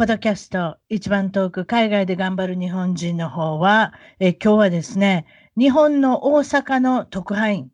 [0.00, 5.26] ポッドキャスト一番遠く海外で頑張る日本人の方は、え今日はですね、
[5.58, 7.70] 日本の大阪の特派員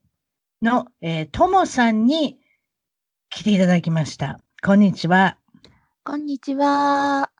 [0.60, 2.40] の、えー、ともさんに
[3.30, 4.40] 来ていただきました。
[4.60, 5.38] こんにちは。
[6.02, 7.30] こんにちは。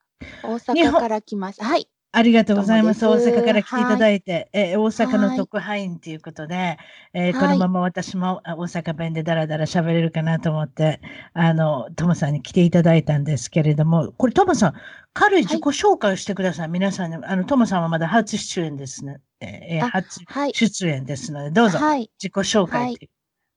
[0.44, 1.64] 大阪から来ました。
[1.64, 1.88] はい。
[2.16, 3.06] ありがとうございます。
[3.06, 6.78] 大阪から来ていただいて、はい、えー、大阪の特派員ということで、はい、
[7.12, 11.02] えー、このまま私も大阪弁でだらだら喋れるかなと思って、
[11.34, 14.72] あの、トモさんに来ていただいたんですけれども、これトモさん、
[15.12, 16.64] 軽い自己紹介をしてください。
[16.64, 19.18] はい、皆さんに、あの、トモさんはまだ初出演ですね。
[19.40, 22.98] えー、初出演ですので、どうぞ、自己紹介、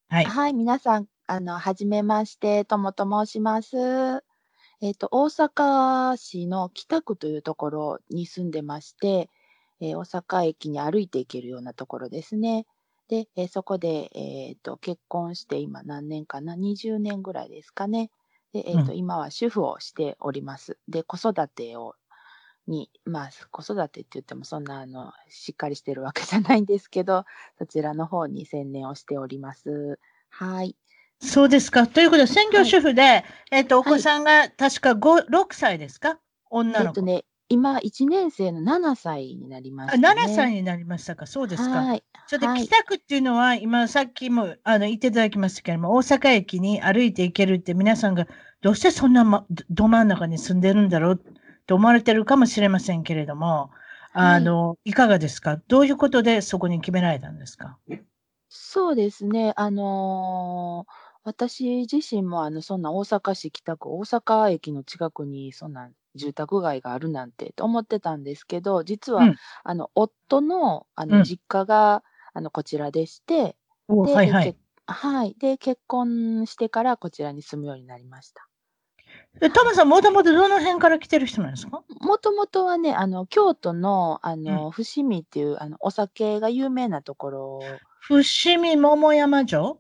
[0.10, 0.26] はい。
[0.26, 4.22] はい、皆さん、あの、はじめまして、ともと申します。
[4.82, 9.30] えっ、と、大阪市の北区というところに住んでまして、
[9.82, 12.66] えー、大阪駅に歩いて行けるようなところですね。
[13.10, 18.10] で、えー、そこで、えっ、と、結婚して今何年かな ?20 年ぐらいですかね。
[18.54, 20.78] で、えっ、と、うん、今は主婦をしております。
[20.88, 21.96] で、子育てを、
[22.68, 27.26] に、まあ、子育てって言ってもそんな、あの、しっかりしてるわけじゃないんですけど、
[27.58, 30.00] そちらの方に専念をしております。
[30.30, 30.78] はい。
[31.22, 31.86] そうですか。
[31.88, 36.20] ということで、専業主婦で、はい、えっ、ー、と、お子さんが確か5、6歳ですか？
[36.50, 36.88] 女の子。
[36.88, 40.08] えっとね、今、1年生の7歳になりました、ね。
[40.08, 41.26] あ、7歳になりましたか。
[41.28, 41.82] そうですか。
[41.82, 42.04] はい。
[42.28, 48.26] ちょっと北区っていうのは、はい、今、さっきもあの言っていただきましたけれども、大阪駅に歩いて行けるって皆さんが、
[48.62, 51.22] どうしてそんな、ま、ど真ん中に住んでるんだろう
[51.66, 53.72] と思われてるかもしれませんけれども、
[54.14, 55.58] あの、はい、いかがですか？
[55.68, 57.78] どういうことでそこに決められたんですか？
[58.50, 59.54] そうですね。
[59.58, 69.40] あのー私自身もあの、そんな大阪市北区、大阪駅の近くにそんな住宅街があるなんてと思ってたんですけど、実は、うん。
[69.64, 72.04] あの、夫のあの、実家が
[72.34, 73.56] あの、こちらでして、
[74.04, 74.56] で、はいはい。
[74.88, 75.36] はい。
[75.40, 78.50] で、結婚してからこちらに住むようになりました。
[79.42, 81.84] え、トムさん、もともとどの辺から来てる人なんですか？
[82.02, 84.66] もともとはね、あの、京都のあうん。
[84.66, 88.24] の、伏見っていうあの、お酒が有名なところ伏
[88.58, 89.80] 見桃山城？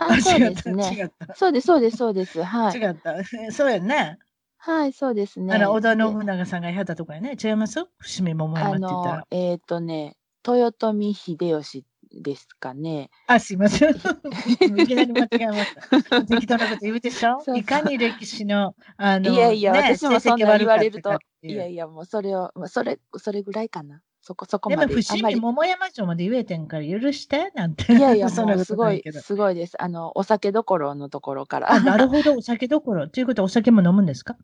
[0.00, 1.10] あ、そうですね。
[1.34, 2.42] そうですそうですそうです。
[2.42, 2.78] はい。
[2.78, 3.16] 違った。
[3.52, 4.18] そうやね。
[4.58, 5.54] はい、そうですね。
[5.54, 7.36] あの、織田信長さんがやったとこやね。
[7.42, 7.84] 違います？
[7.98, 9.26] 伏見桃山って言ったら。
[9.30, 10.16] えっ、とね、
[10.46, 13.10] 豊臣秀吉ですかね。
[13.26, 13.90] あ、すいません。
[14.78, 16.22] いきなり間違えました。
[16.26, 17.42] 適当なこと言うでしょ？
[17.54, 24.02] いかに歴史の、あの、いやいや、ね、私もそんな言われると、いやいや、もうそれを、それ、それぐらいかな。
[24.28, 24.88] そこそこまで。
[24.88, 27.94] でも、伏見桃山町まで言えてんから許してなんて。
[27.94, 29.82] いやいや、 もうすごい、すごいです。
[29.82, 31.72] あの、お酒どころのところから。
[31.72, 33.08] あ、なるほど、お酒どころ。
[33.08, 34.36] ということは、お酒も飲むんですか？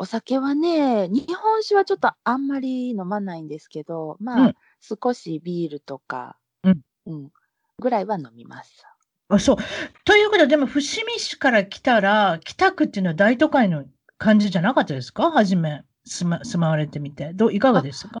[0.00, 7.32] お酒はね、日本酒はちょっとあんまり飲まないんですけど、まあ、うん、少しビールとか、うん、うん、
[7.78, 8.84] ぐらいは飲みます。
[9.28, 9.56] あ、そう。
[10.04, 13.84] ということで、でも、伏見市から来たら、北区っていうのは大都会の
[14.18, 15.30] 感じじゃなかったですか？
[15.30, 17.32] 初め、住ま住まわれてみて。
[17.32, 18.20] どういかがですか？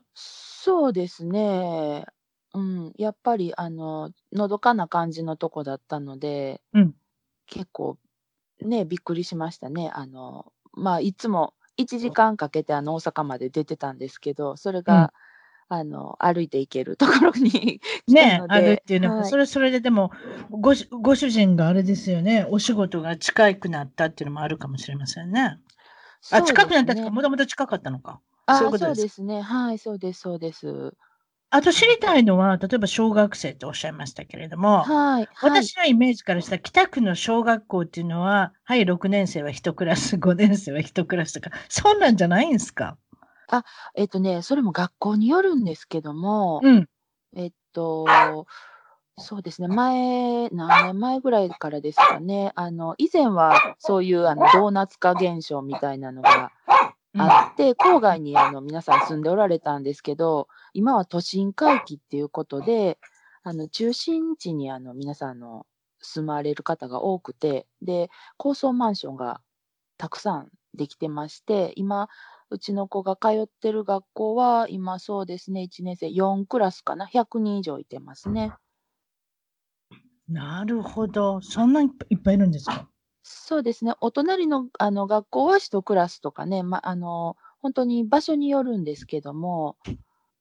[0.64, 2.06] そうですね。
[2.54, 6.94] うん、やっぱりあの、のどかな感じのとこだったので、うん。
[7.46, 7.98] 結構
[8.60, 9.90] ね、びっくりしましたね。
[9.92, 14.84] あの、まあ、いつも1時間かけてあの大阪まで出てたんですけど、それうん。
[14.84, 15.12] が、
[15.68, 20.12] あの、歩いて行けるところに来たね、のあるっていうのは、それそれででも、
[20.50, 25.58] ごご主人があれですよね、お仕事が近くなったっていうのもあるかもしれませんね。
[26.30, 28.20] あ、近くなったってか、もともと近かったのか。
[28.48, 29.40] そういうことそうですね。
[29.40, 30.94] はい、そうですそうです。
[31.50, 35.62] あと知りたいのは、例えば小学生とおっしゃいましたけれども、はい、はい。
[35.62, 42.96] 私のイメージからしたら、北区の小学校っていうのは、はい、6年生は1クラス、5年生は1クラスとか、そんなんじゃないんですか？
[43.50, 46.88] あ、えっとね、それも学校によるんですけども、うん。
[47.36, 48.46] えっと、
[49.18, 56.50] そうですね、前何年前ぐらいからですかね、あの、以前はそういうあのドーナツ化現象みたいなのが
[57.16, 62.98] あって、郊外にあの皆さん住んでおられたんですけど、今は都心回帰っていうことで、
[63.42, 65.66] あの中心地にあの皆さんの
[66.00, 69.40] 住まれる方が多くて、で、高層マンションが
[69.98, 72.08] たくさんできてまして、今、
[72.50, 78.54] うちの子が通ってる学校は、今そうですね、1年生4クラスかな、100人以上いてますね。
[80.28, 81.40] なるほど。
[81.40, 82.91] そんなにいっぱいいるんですか？
[83.22, 83.94] そうですね。
[84.00, 89.76] お隣のあの学校は1クラスとかね、ま、あの、本当に場所によるんですけども、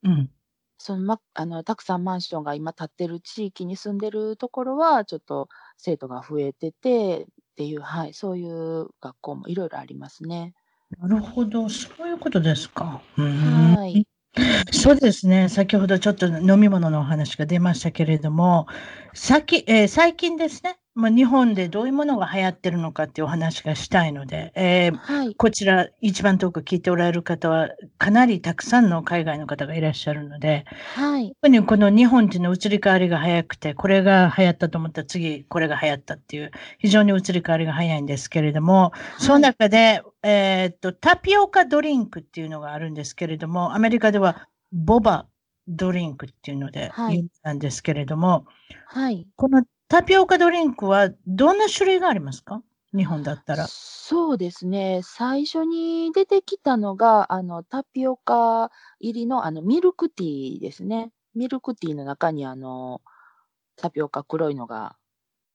[0.03, 0.31] うん。
[0.79, 5.47] そのま、あの、たくさんマンションが今建ってる地域に住んでるところは、ちょっと
[5.77, 7.25] 生徒が増えててっ
[7.55, 10.55] ていう、はい、そういう学校もいろいろありますね。
[10.99, 11.69] なるほど。
[11.69, 13.01] そういうことですか。
[13.15, 14.07] はい。
[14.73, 15.49] そうですね。
[15.49, 18.67] 先ほどちょっと飲み物のお話が出ましたけれども、
[19.13, 25.35] 先、えー最近ですね、まあ、日本でどういうものが流行ってるのかっていうお話がしたいので、えーはい。
[25.35, 30.65] こちら一番遠く聞いておられる方はかなりたくさんの海外の方がいらっしゃるので、
[30.95, 31.33] はい。
[31.41, 45.25] 特にこの日本っていうのは移り変わりが早くて、これが流行ったと思ったら次これが流行ったっていう、非常に移り変わりが早いんですけれども、その中で、えーっと、タピオカドリンクっていうのがあるんですけれども、アメリカではボバ
[45.67, 48.45] ドリンクっていうのではいなんですけれども、
[48.87, 49.25] はい。
[49.35, 52.63] このタピオカドリンクはどんな種類がありますか？
[52.95, 53.67] 日本だったら。
[53.67, 55.01] そうですね。
[55.03, 58.71] 最初に出てきたのが、あの、タピオカ
[59.01, 61.11] 入りの、あの、ミルクティーですね。
[61.35, 63.01] ミルクティーの中に、あの、
[63.75, 64.95] タピオカ黒いのが、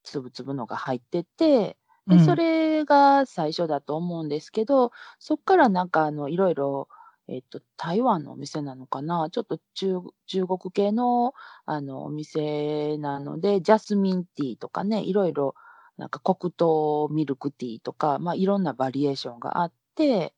[0.03, 6.89] つぶつぶのが入ってて、で、うんそれが最初だと思うんですけど、そっからなんか、あの、いろいろ、
[7.29, 9.29] えっと、台湾のお店なのかな？
[9.31, 11.35] ちょっと中中国系の、
[11.67, 15.55] あの、お店なので、ジャスミンティーとかね、いろいろ、
[15.97, 20.35] なんか黒糖ミルクティーとか、まあ、いろんなバリエーションがあって、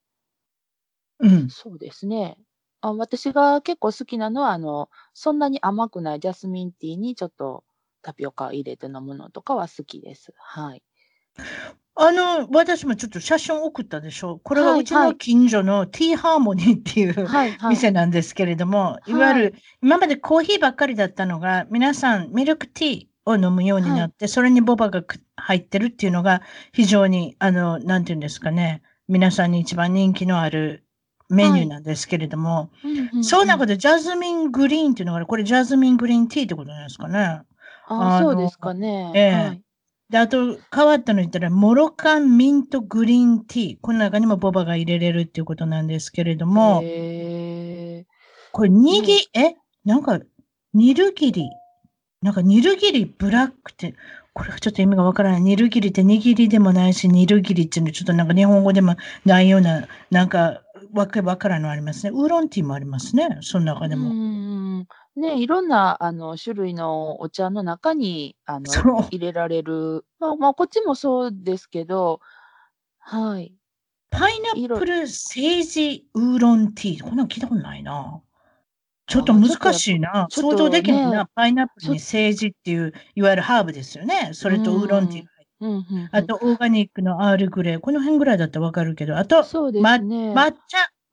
[1.21, 1.49] うん。
[1.49, 2.37] そうですね。
[2.81, 7.65] あ私が結構好きなのは、あの、そんなに甘くないジャスミンティーにちょっと
[8.03, 10.33] タピオカ入れて飲むのとかは好きです。
[10.37, 10.83] はい。
[12.01, 14.39] あの、私もちょっと写真送ったでしょ。
[14.45, 17.71] これははいうちの近所のティーハーモニーっていうはい、はい。
[17.71, 26.43] 店なんですけれども、いわゆる今までコーヒーばっかりだったのが、皆さんミルクティーを飲むようになって、それにボバがく入ってるっていうのが
[26.73, 30.85] 非常に、あの、なんていうんですかね、皆さんに一番人気のある
[31.29, 37.19] メニューなんですけれども、うんうんその中でジャズミングリーンっていうのがある、これジャズミングリーンティーってことなんですかね。
[37.19, 37.45] あ
[37.89, 39.13] あのそうですかね。
[39.15, 39.63] ええはい。
[40.11, 43.79] で、あと、変わったの言ったら、モロカンミントグリーンティー。
[43.81, 48.07] この中にもボバが入れれるっていうことなんですけれども、へ
[48.53, 49.55] これ、にぎ、え？
[49.85, 50.19] なんか、
[50.73, 51.51] ニルギリ。
[52.23, 53.95] なんか、ニルギリブラックって、
[54.33, 55.43] これがちょっと意味がわからない。
[55.43, 58.97] ニルギリって握りでもないし、ニルギリっていうのちょっとなんか日本語でも
[59.27, 62.11] ないような、なんか、わけわからんのありますね。
[62.11, 63.39] ウーロンティーもありますね。
[63.41, 64.11] その中ーでも。
[64.11, 64.87] うん
[65.17, 72.21] ね、いろんなあの種類のお茶の中にあの入れられる、まあ、まあ、こっちもそうですけど、
[73.01, 73.53] はい。
[74.11, 77.03] パイナップルセージウーロンティー。
[77.03, 78.23] こんなの聞いたことないな。
[79.07, 80.29] ちょっと難しいな。
[80.31, 81.25] 想像できないな。
[81.25, 84.31] ねパイナップルにセージっていう、いわゆるハーブですよね。
[84.35, 85.25] それとウーロンティー
[85.61, 87.81] うんうんうんあと、オーガニックのアールグレー。
[87.81, 90.33] この辺ぐらいだったらわかるけど、あと、そうでますね。
[90.33, 90.59] 抹茶。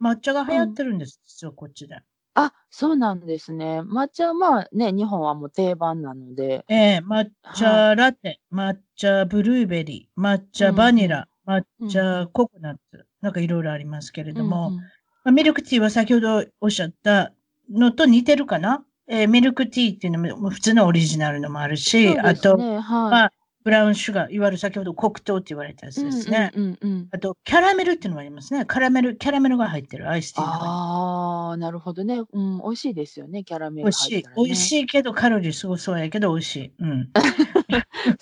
[0.02, 1.20] 抹茶が流行ってるんです。
[1.26, 1.98] 実はこっちで。
[2.36, 3.82] あ、そうなんですね。
[3.82, 6.66] 抹茶はまあね、日本はもう定番なので。
[6.68, 13.06] ええ抹茶ラテ、抹茶ブルーベリー、抹茶バニラ、抹茶ココナッツ。
[13.22, 14.84] なんかいろいろありますけれども、うんうんま
[15.30, 17.32] あミルクティーは先ほどおっしゃった
[17.72, 22.82] のと似てるかな、えーミルクティーっていうのも普通のオリジナルのもあるし、そうあと、はい。
[22.82, 23.32] まあ、
[23.66, 26.52] ブラウンシュガー、いわゆる先ほど黒糖って言われたやつですね。
[26.54, 27.08] うんうんうんうん。
[27.12, 28.64] あと、キャラメルっていうのもありますね。
[28.64, 30.72] カラメル、キャラメルが入ってるアイスティーの中に。
[30.72, 32.22] ああ、なるほどね。
[32.32, 34.24] うん、美味しいですよね、キャラメル美味しい。
[34.38, 36.74] 美味しいけど、カロリーすごそうやけど、美味しい。
[36.78, 37.10] うん。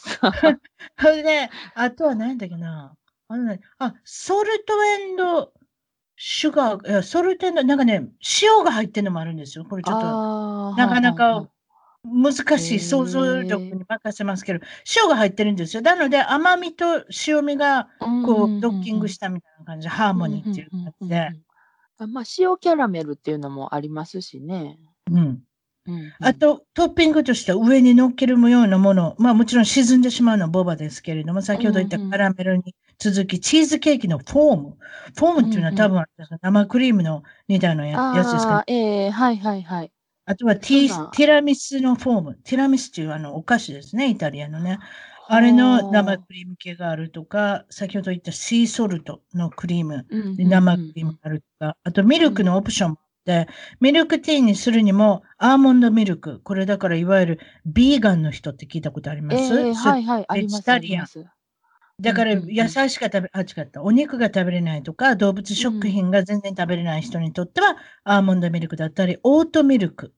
[0.98, 2.96] それで、あとは何だっけな。
[3.28, 5.52] あのね、あ、ソルトエンド、
[6.16, 8.08] シュガー、いやソルトエンド、なんかね、
[8.42, 9.66] 塩が入ってるのもあるんですよ。
[9.66, 11.50] これちょっと、なかなか
[12.04, 14.60] 難しい想像力に任せますけど、
[15.02, 15.82] 塩が入ってるんですよ。
[15.82, 17.88] なので、甘みと塩味が、
[18.22, 21.30] こう、ドッキングしたたみたいな感じで、ハーモニーっていう感じで。
[21.98, 24.78] あまあ、塩キャラメルっていうのもありますしね。
[25.12, 25.44] うん。
[25.86, 34.78] うんうんあと、トッピングとしては上に乗っけるようなもの、まあもちろん沈んでしまうのはボバですけれども、先ほど言ったカラメルに続き、チーズケーキのフォーム。
[35.18, 36.06] フォームっていうのは多分、
[36.42, 39.92] 生クリームの似たようなややつですけどああ、、ええはいはいはい。
[40.26, 42.36] あとはティティラミスのフォーム。
[42.44, 44.80] ティラミスっていうあのお菓子ですね、イタリアのね。
[45.28, 53.48] あれの生クリーム系があるとか、先ほど言ったシーソルトのクリーム、で生クリームがあるとか、あとミルクのオプションで、
[53.80, 56.42] ミルクティーにするにも、アーモンドミルク。
[56.42, 60.54] これだからいわゆるビーガンの人って聞いたことあります、えー、はいはい、あります。
[60.54, 61.08] ベジタリアン。
[62.00, 63.84] だから野菜しか食べ、あ、違った。
[63.84, 70.14] お肉が食べれないとか、動物食品が全然食べれない人にとっては、アーモンドミルクだったり、オートミルク。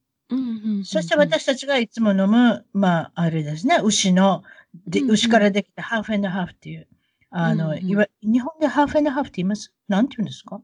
[0.86, 4.44] そして私たちがいつも飲む、まあ、あれですね、牛の、
[4.88, 6.88] で牛からできたハーフエンドハーフっていう、
[7.29, 9.74] あの、いわ日本でハーフエンドハーフって言います？
[9.88, 10.62] なんて言うんですか？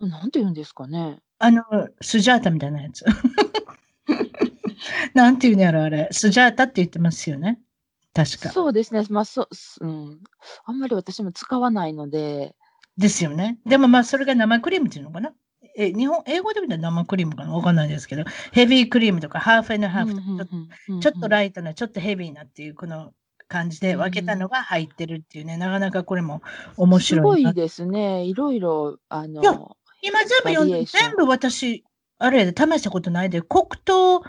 [0.00, 1.18] なんて言うんですかね。
[1.38, 1.62] あの、
[2.00, 3.04] スジャータみたいなやつ。
[5.14, 6.08] なんて言うんやろ、あれ。
[6.12, 7.58] スジャータって言ってますよね。
[8.16, 8.48] 確か。
[8.48, 9.04] そうですね。
[9.10, 9.48] まあ、そう、
[9.80, 10.18] うん。
[10.64, 12.56] あんまり私も使わないので。
[12.96, 13.58] ですよね。
[13.66, 15.34] でもまあ、それが生クリームっていうのかな？
[15.76, 17.52] え、日本、英語で見たら生クリームかな？
[17.52, 20.50] わかんないですけど、ヘビークリームとかハーフエンドハーフとか、
[21.02, 23.12] ちょっとライトな、ちょっとヘビーなっていう、この
[23.48, 26.40] 感じで分けたのが入ってるっていうね、なかなかこれも
[26.78, 27.20] 面白い。
[27.20, 28.24] すごいですね。
[28.24, 31.84] いろいろ、あの、今全部読んで、全部私、
[32.18, 34.22] あれで試したことないで、黒糖、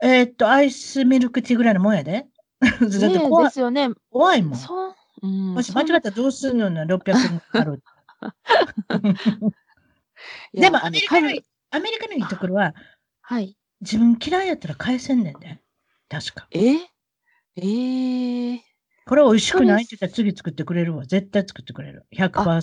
[0.00, 2.26] えー、っと、アイスミルクティーぐらいのもんやで。
[2.60, 3.44] だって怖い。
[3.44, 3.90] ですよね。
[4.10, 4.58] 怖いもん。
[4.58, 7.82] そううん、もし間違ったらどうするのな、600円ある。
[10.52, 11.28] でもアメリカの、
[11.70, 12.74] アメリカのいいところは、
[13.22, 13.56] はい。
[13.80, 15.62] 自分嫌いやったら返せんねんね。
[16.08, 16.46] 確か。
[16.50, 16.74] え？
[17.56, 18.58] えー、
[19.06, 19.84] これ美味しくない？
[19.84, 21.06] って言ったら次作ってくれるわ。
[21.06, 22.06] 絶対作ってくれる。
[22.14, 22.62] 100%。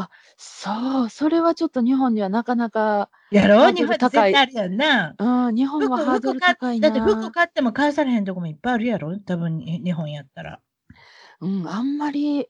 [0.00, 3.68] あ、そう、それはちょっと日本にはなかなかやろ？
[3.68, 5.16] う日本絶対あるやんな。
[5.18, 6.90] うん、日本はハードル高いな。
[6.90, 9.18] だって服買っても返されへんとこもいっぱいあるやろ？
[9.18, 10.60] 多分日本やったら。
[11.40, 12.46] うん、あんまり、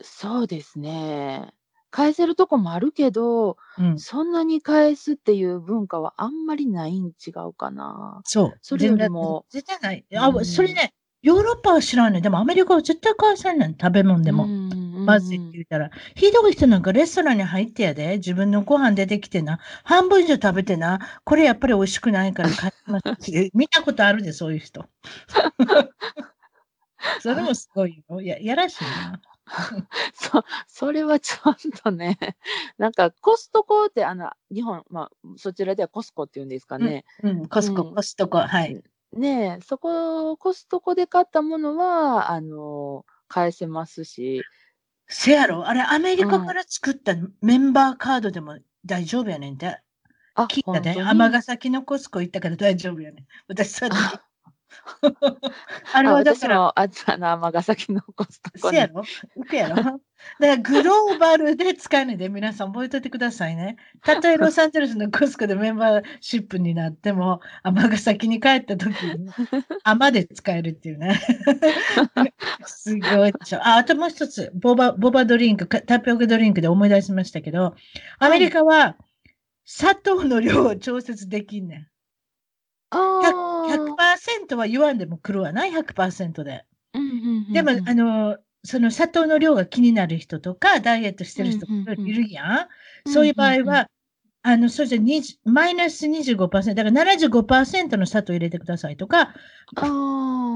[0.00, 1.52] そうですね。
[1.90, 8.20] 返せるとこもあるけど、うん、そんなに返すっていう文化はあんまりないん違うかな。
[8.24, 8.58] そう。
[8.62, 9.44] それよりも。
[9.50, 10.04] 絶対ない。
[10.16, 13.76] あ、うん、それね、ヨーロッパは知らんねでもアメリカは絶対返せんねん。
[13.76, 14.46] 食べ物でも。
[15.04, 15.90] まずいって言ったら。
[16.14, 18.16] ひどい人なんかレストランに入ってやで。
[18.18, 19.58] 自分のご飯出てきてな。
[19.84, 21.20] 半分以上食べてな。
[21.24, 23.50] これやっぱり美味しくないから返しますって。
[23.54, 24.86] 見たことあるで、そういう人。
[27.20, 28.20] それもすごいよ。
[28.22, 29.20] ややらしいな。
[30.14, 32.18] そそれはちょっとね、
[32.78, 37.04] なんかコストコって、あの、日本、まあ、そちらではコスコっていうんですかね。
[37.22, 38.82] うん、うん、コスコ、うん、コストコ、はい。
[39.12, 44.42] ねえ、そこ、コストコで買ったものは、あの、返せますし。
[45.08, 45.66] せやろ？
[45.66, 49.78] あれ、アメリカから作ったメンバーカードでも大丈夫やねんて。
[50.34, 50.96] あ、聞いたね。
[51.00, 53.24] 尼崎のコスコ行ったから大丈夫やねん。
[53.48, 53.88] 私、そう？
[53.90, 54.18] やって
[55.92, 56.60] あれはだから。
[56.60, 58.76] 私も、あの、尼崎のコストコに。
[58.76, 59.02] やろ？
[59.36, 59.76] 行くやろ？
[59.76, 60.00] だか
[60.40, 63.76] らグローバルで使えないで皆さん覚えておいてくださいね。
[64.02, 69.30] たとえロサンゼルスのコスコでメンバーシップになっても、尼崎に帰った時に、
[69.84, 71.20] 甘で使えるっていうね。
[72.64, 73.58] すごいでしょ。
[73.58, 77.74] あ、あともう一つ、ボバ、ボバドリンク、タピオカドリンクで思い出しましたけど、
[78.18, 78.96] アメリカは
[79.64, 81.88] 砂糖の量を調節できんねん。
[83.66, 86.64] 100%は言わんでも来るわな、100%で。
[87.52, 91.72] でも、あの、その砂糖の量が気になる人とか、ダイエットしてる人も
[92.04, 92.68] いるやん。
[93.08, 93.88] そういう場合は、
[94.42, 95.00] あの、それじゃ
[95.44, 99.34] マイナス25%、だから75%の砂糖入れてくださいとか、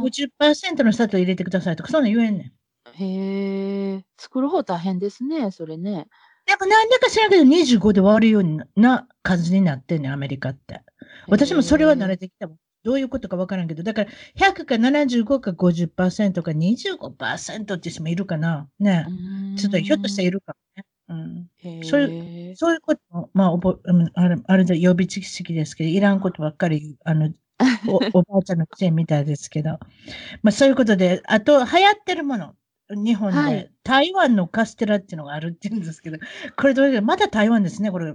[0.01, 2.53] 50%の砂糖入れてくださいとか、そんな言えんねん。
[2.95, 6.07] へえ、作る方大変ですね、それね。
[6.47, 10.81] でもなんでか知らんけど25で割るような数になってんねん、アメリカって。
[11.29, 12.59] 私もそれは慣れてきたもん。
[12.85, 18.69] どういうことかわからんけど、だから100か75か50%か25%って人もいるかな。
[18.79, 19.07] ね。
[19.57, 20.85] ちょっとひょっとしているかもね。
[21.11, 23.79] うん、そういう、そういうことも、まあ、おぼ
[24.15, 27.33] あれあれで予備知識ですけど、いらんことばっかり、あの、
[27.89, 29.79] お おばあちゃんのくせみたいですけど、
[30.43, 32.55] まあそういうことで、あと流行ってるもの、
[32.91, 36.19] 日本で、はい、台湾のカステラっていうのがあるって言うんですけど、
[36.57, 38.15] これどういうまだ台湾ですね、これ。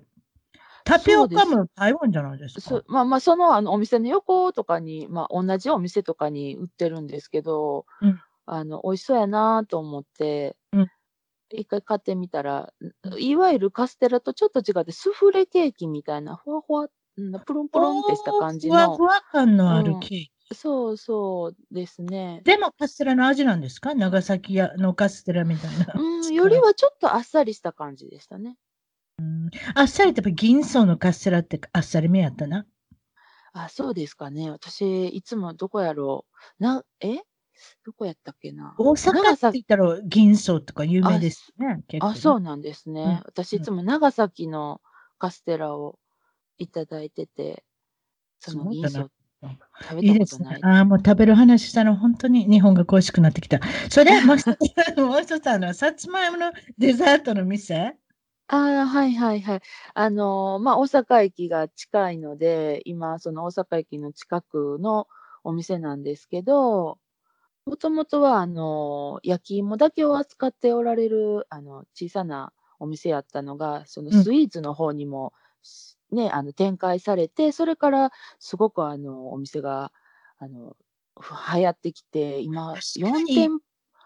[0.86, 2.62] タピオカも台湾じゃないですか？
[2.62, 10.88] そまあまあ、そのあのお店の横とかに、まあ、同じお店とかに売ってるんですけど、うん、あの美味しそうやなと思って、うん、
[11.52, 12.74] 一回買ってみたら、
[13.18, 17.30] いわゆるカステラとちょっと違って、スフレケーキみたいな、ふわふわ、プル
[17.64, 18.76] ンプルンってした感じの。
[18.76, 20.32] ふわふわ感のあるケーキ。
[20.50, 22.42] うん、そうそうですね。
[22.44, 23.94] でもカステラの味なんですか？
[23.94, 25.94] 長崎屋のカステラみたいな。
[25.96, 28.58] うん、 よりはちょっとあっさりした感じでしたね。
[29.20, 32.66] うん、あっさりってやっぱ銀層のカステラってあっさりめやったな。
[33.54, 34.50] あ、そうですかね。
[34.50, 36.26] 私、いつもどこやろ
[36.60, 36.64] う。
[36.64, 37.18] な、え？
[37.86, 38.74] どこやったっけな。
[38.80, 41.84] 大阪って言ったら銀層とか有名ですね。
[42.00, 43.02] あ、あそうなんですね。
[43.02, 44.82] うん、私、いつも長崎の
[45.20, 46.00] カステラを
[46.58, 47.64] いただいてて、
[48.40, 49.10] その銀層。
[49.82, 50.78] 食べたいいですねことない。。
[50.78, 53.60] ああ、もう食べる話したら本当に日本が恋しくなってきた。
[53.90, 54.58] それで、もう一つ、
[54.98, 57.98] もう一つ、あの、さつまいものデザートの店？
[58.48, 59.62] ああ、はいはいはい。
[59.94, 65.08] あのーまあ、大阪駅が近いので、今、その大阪駅の近くの
[65.44, 67.00] お店なんですけど、
[67.66, 75.34] もともとは、あのー焼き芋だけを扱っておられる、あの、小さなお店やったのが、そのうんスイーツの方にも、
[76.12, 79.92] ね、あの、展開されて、それから、すごく、あの、お店が、
[80.38, 80.76] あの、
[81.20, 83.60] ふ流行ってきて、今、4確かに店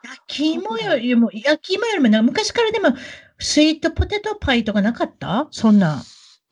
[0.03, 2.89] 焼き芋よりも、焼き芋よりもな、昔からでも、
[3.39, 5.47] スイートポテトパイとかなかった？
[5.51, 5.97] そんな。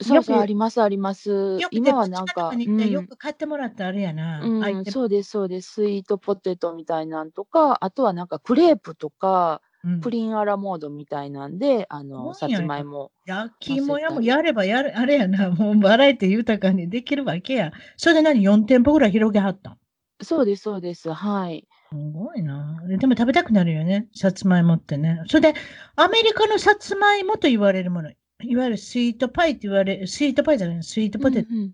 [0.00, 1.64] うそう、よくあります、あります。
[1.70, 4.40] 今はなんか、ようんく買ってもらったあれやな。
[4.86, 5.72] そうです、そうです。
[5.74, 13.10] スイートポテトみたいなんとか、あとはなんかクレープとか、うんプリンアラモードみたいなんで、あの、さつまいも。
[13.24, 17.72] 焼き芋やもやればやる、あれやな、もうバラエティ豊かにできるわけや。
[17.96, 19.78] それで何 ?4 店舗ぐらい広げはったん？
[20.22, 21.12] そうです、そうです。
[21.12, 21.66] はい。
[21.90, 22.80] すごいな。
[22.86, 25.22] でも食べたくなるよね、さつまいもってね。
[25.28, 25.58] それで、
[25.94, 31.72] アメリカのさつまいもと言われるもの、いわゆるスイートパイって言われる、スイートパイじゃない、スイートポテト、うんうん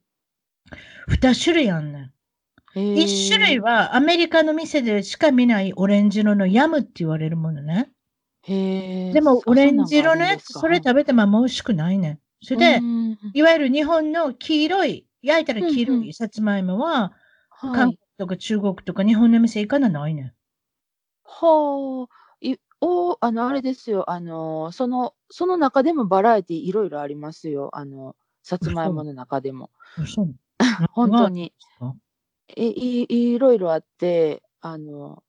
[1.21, 2.13] 2種類あんねん。
[2.75, 7.91] へー1種類はアメリカの店でしか見ないオレンジ色のヤムって言われるものね。
[8.47, 12.19] でも、あオレンジ色のやつ、それ食べても美味しくないねん。
[12.43, 12.81] それで、
[13.35, 17.13] いわゆる日本の黄色い、焼いたら黄色いさつまいもは、
[17.51, 17.73] はい。
[17.73, 17.95] 韓
[18.27, 20.35] 国とか中国とか日本の店行かなないねん。
[21.25, 24.11] はあ、い、お、あの、あれですよ。
[24.11, 27.71] あの、その、その中でもバラエティいろいろありますよ。
[27.75, 29.71] あの、さつまいもの中でも。
[29.97, 30.27] 嘘
[30.93, 31.55] 本当に。
[31.79, 31.95] か？
[32.57, 35.23] え、い、いろいろあって、あの、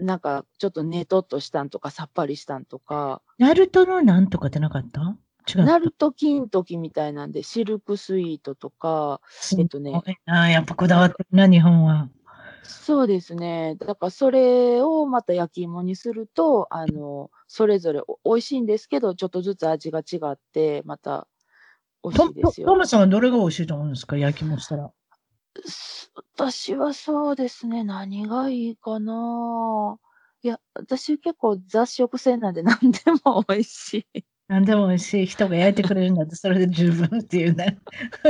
[0.00, 5.18] なんか、ちょっとねとっとしたんとか、さっぱりしたんとか、ナルトのなんとかってなかった？
[5.56, 9.20] ナルト金時みたいなんで、シルクスイートとか、
[9.58, 12.08] えっとねやっぱこだわってるな、日本は。
[12.62, 13.76] そうですね。
[13.76, 21.26] だから、それをまた焼き芋にすると、あの、それぞれお美味しいんですけど、ちょっとずつ味が違って、また、
[22.02, 22.66] 美味トしいですよ。
[22.66, 24.16] トトムさんはどれが美味しいと思うんですか？
[24.16, 24.90] 焼きもしたら。
[25.66, 27.84] す私はそうですね。
[27.84, 29.98] 何がいいかな？
[30.42, 34.22] いや、私結構雑食性なんで何でも美味しい。
[34.50, 37.78] 何でも美味しい人が焼いてくれるんだって、それで十分っていうね。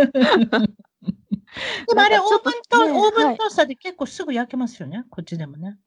[1.88, 5.78] でもあれ、オーブント、ねオーブはいントースターで結構すぐ焼けますよね、こっちでもね。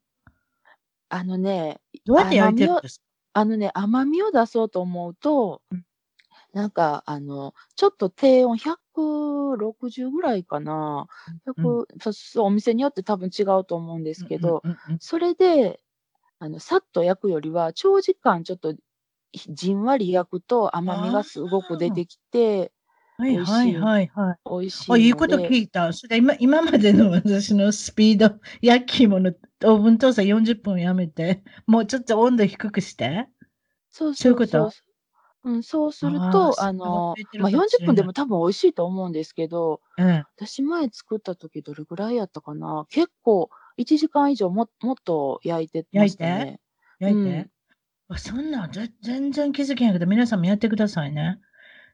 [1.08, 3.04] あのね、どうやって焼いてるんですか？
[3.34, 5.84] あのね、甘みを出そうと思うと、うん
[6.52, 11.08] なんか、あの、ちょっと低温160ぐらいかな。
[11.46, 14.62] 100そうそうお店によって多分違うと思うんですけど、
[15.00, 15.80] それで、
[16.38, 18.72] あの、さっと焼くよりは、長時間ちょっと
[19.48, 22.72] じんわり焼くと甘みがすごく出てきて、
[23.16, 24.38] はいはいはいはい。
[24.44, 24.92] 美味しい。
[24.92, 25.92] あ、いいこと聞いた。
[25.92, 29.32] それで今今までの私のスピード、焼き芋の
[29.64, 33.28] オーブントースター40分やめて、もうちょっと温度低くして？
[33.90, 34.72] そうそういうこと？
[35.44, 40.24] うん、そうすると、あのまあ、かもしれない40分でも多分美味しいと思うんですけど、うん。
[40.36, 42.86] 私前作った時どれぐらいやったかな？
[42.90, 46.60] 結構1時間以上ももっと焼いてましたね。
[46.98, 47.30] 焼いて？
[47.30, 47.50] うん
[48.14, 51.40] あそんなんぜ全然気づけへんけど、皆さんもやってくださいね。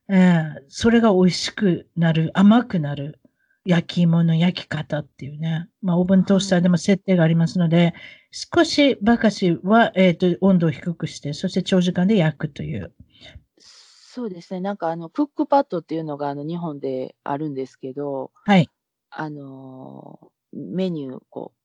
[0.09, 3.20] ええそれが美味しくなる、甘くなる
[3.64, 5.68] 焼き芋の焼き方っていうね。
[5.83, 7.94] まあ、オーブントースターでも設定がありますので、
[8.30, 12.92] 少しばかしは、えっ、と、温度を低くして、そして長時間で焼くという。
[13.59, 14.61] そうですね。
[14.61, 18.68] なんかあの、クックパッドっていうのがあの日本であるんですけど、はい。
[19.11, 21.59] あのーメニュー、こう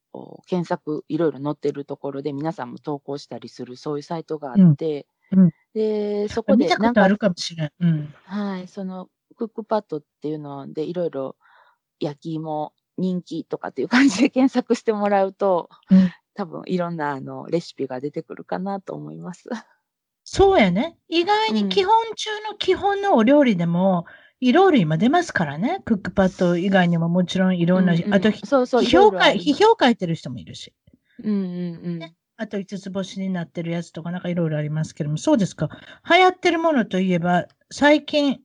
[0.47, 7.71] 検索いろいろ載ってるところで皆さんも投稿したりするそういうサイトがあって、うんうんで、そこ見でなんかあるかもしれん。
[7.80, 8.13] うん。
[8.23, 11.36] はい、そのクックパッドっていうのでいろいろ
[11.99, 19.49] 焼き芋人気とかっていう感じで検索してもらうと、うん多分いろんなあのレシピが出てくるかなと思います。
[20.25, 20.97] そうやね。
[21.08, 24.06] 意外うんに基本中の基本のお料理でも、
[24.41, 25.82] いろいろ今出ますからね。
[25.86, 30.74] クックパッド以外にももちろんいろんな、うんうんあと、そうそう、批評書い、いろいろあり批評書いてる人もいるし。
[31.24, 32.00] うんうんうん。
[32.00, 35.69] ねあと5つ星になってるやつとかなんかいろいろありますけども、そうですか。
[36.10, 38.41] 流行ってるものといえば、最近、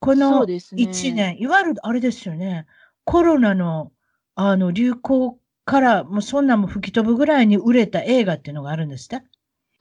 [0.00, 2.66] こそのうですね1年、いわゆるあれですよね、
[3.04, 3.92] コロナの
[4.36, 9.22] あの流行から、もうそんなんも吹き飛ぶぐらいに売れた映画っていうのがあるんですって？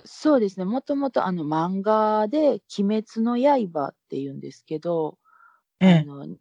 [0.03, 0.65] そうですね。
[0.65, 5.17] もともとあの漫画で、鬼滅の刃っていうんですけど、
[5.81, 5.89] ええ。
[6.01, 6.37] あの、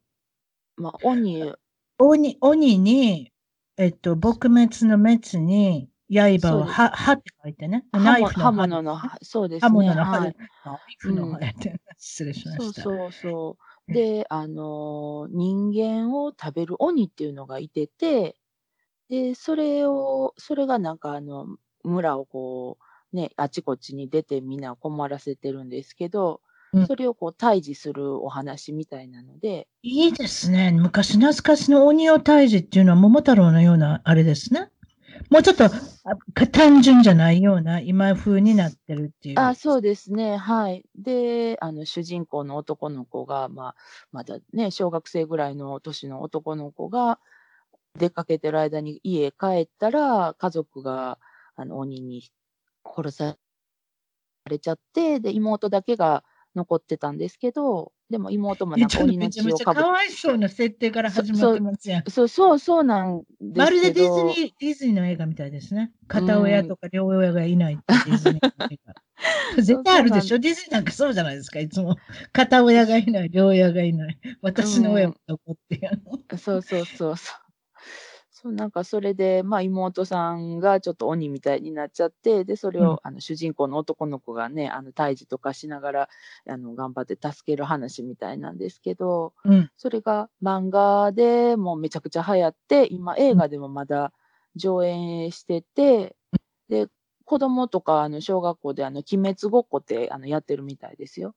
[0.76, 1.52] まあ、鬼、
[1.98, 3.32] 鬼、鬼に、
[3.76, 7.84] えっと、撲滅の滅に、刃を、は、はって書いてね。
[7.92, 9.68] ナ刃イフの刃物の刃、そうですね。
[9.68, 10.18] 刃物の刃。
[10.20, 10.32] ナイ
[10.98, 12.82] フの刃やって、失礼しまそうした。
[12.82, 13.56] そうそ
[13.88, 13.92] う。
[13.92, 18.36] で、あの、人間を食べる鬼っていうのがいてて、
[19.08, 21.46] で、それを、それがなんかあの、
[21.84, 22.78] 村をこ
[23.12, 26.45] う、ね、あちこちに出てみんなを困らせてるんですけど、うん
[26.86, 30.72] それをこう退治するお話みたいなので、いいですね。
[30.72, 34.70] 昔懐かしの鬼を退治っていうのは桃太郎のようなあれですね。
[35.30, 35.70] もうちょっと
[36.52, 39.40] 単純じゃないような今風になってるっていう。
[39.40, 40.36] あ、そうですね。
[40.36, 40.84] はい。
[40.96, 43.74] で、あの、主人公の男の子が、まあ、
[44.12, 47.18] まだね、小学生ぐらいの年の男の子が、
[47.98, 51.18] 出かけてる間に家へ帰ったら、家族が、
[51.56, 52.30] あの、鬼に
[52.84, 53.36] 殺さ
[54.48, 56.24] れちゃって、で、妹だけが
[56.56, 62.10] 残ってたんですけど、でも妹もなんか鬼のめちゃめちゃ血をかぶっかわいそうな設定から始まってますやん。
[62.10, 63.62] そうそう、そうなんですけど。
[63.62, 65.92] まるでディズニー、ディズニーの映画みたいですね。
[66.08, 68.94] 片親とか両親がいないってディズニーの映画。
[69.62, 70.38] 絶対あるでしょ？
[70.38, 71.96] ディズニーなんかそうじゃないですか、いつも。
[72.32, 74.18] 片親がいない、両親がいない。
[74.42, 76.02] 私の親も残ってやる。
[76.38, 77.45] そうそうそうそう。
[78.46, 86.08] そうなんかそれで、まあ、妹さんがちょっと鬼みたいになっちゃってでそれを、うんあの主人公の男の子がねあの退治とかしながら
[86.48, 89.70] あの頑張って助ける話みたいなんですけどうん。
[89.76, 94.12] それが漫画でもうめちゃくちゃ流行って今映画でもまだ
[94.54, 96.16] 上映してて、
[96.68, 96.86] で
[97.24, 101.34] 子供とかあの小学校であの鬼滅ごっこってあのやってるみたいですよ。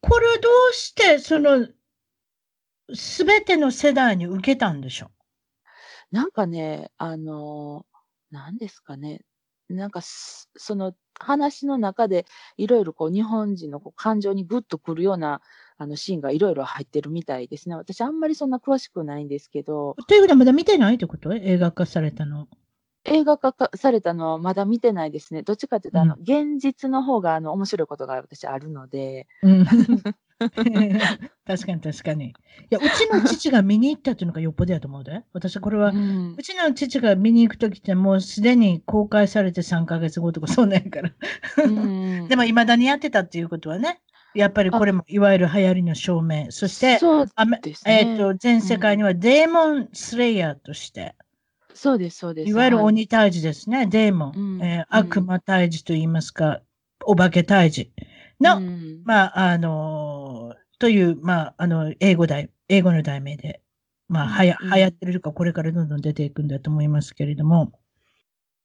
[0.00, 1.66] これどうして、その、
[2.92, 5.10] すべての世代に受けたんでしょ
[6.12, 9.22] なんかね、あのー、なんですかね。
[9.68, 12.24] なんかす、その話の中で、
[12.56, 15.40] いろいろこう、日本人のこう感情にグッとくるような、
[15.76, 17.74] あの、シーンがいろいろ入ってるみたいですね。
[17.74, 21.34] 私、あんまりそんな詳しくないんですけど、ということはまだ見てないってこと？
[21.34, 22.48] 映画化されたの。
[23.04, 25.42] 映画化かされたのはまだ見てないですね。
[25.42, 29.64] どっちかっていうと、あの、現実の方が、あの、面白いことが私あるので、うん。
[31.46, 32.26] 確かに確かに。
[32.28, 32.34] い
[32.70, 35.22] や、うちの父が見に行ったっていうのがよっぽどやと思うで。
[35.32, 41.12] 私、これは、うんうちの父が見に行くときってもうすでに公開されて3ヶ月後とかそうなんやから。
[41.64, 44.00] うん でも未だにやってたっていうことはね、
[44.34, 46.46] やっぱりこれもいわゆる流行りの証明。
[46.50, 47.26] そして、そう
[47.62, 51.14] ですねえっ、と、全世界にはデーモンスレイヤーとして、
[51.72, 52.50] そうです、そうです。
[52.50, 56.60] いわゆるはい鬼退治ですね、デーモン、うんえー悪魔退治と言いますか、
[57.04, 57.92] お化け退治
[58.40, 59.02] の、うん。
[59.04, 63.62] まあ、あのーという、まあ、あの、英語題、英語の題名で、
[64.08, 64.70] まあ、はや、うん。
[64.74, 67.72] 流行ってるか、これからどんどん出ていくんだと思いますけれども、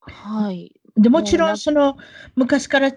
[0.02, 0.74] はい。
[0.98, 1.96] で、もちろ、んその、
[2.36, 2.92] 昔から、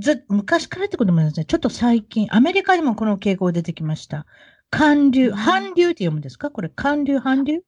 [0.00, 4.26] ず、昔からってこともですね、ちょっと最近、アメリカにもこの傾向出てきました。
[4.70, 5.36] 韓流、うん。
[5.36, 6.50] 韓流って読むんですか？
[6.50, 7.62] これ、韓流、韓流？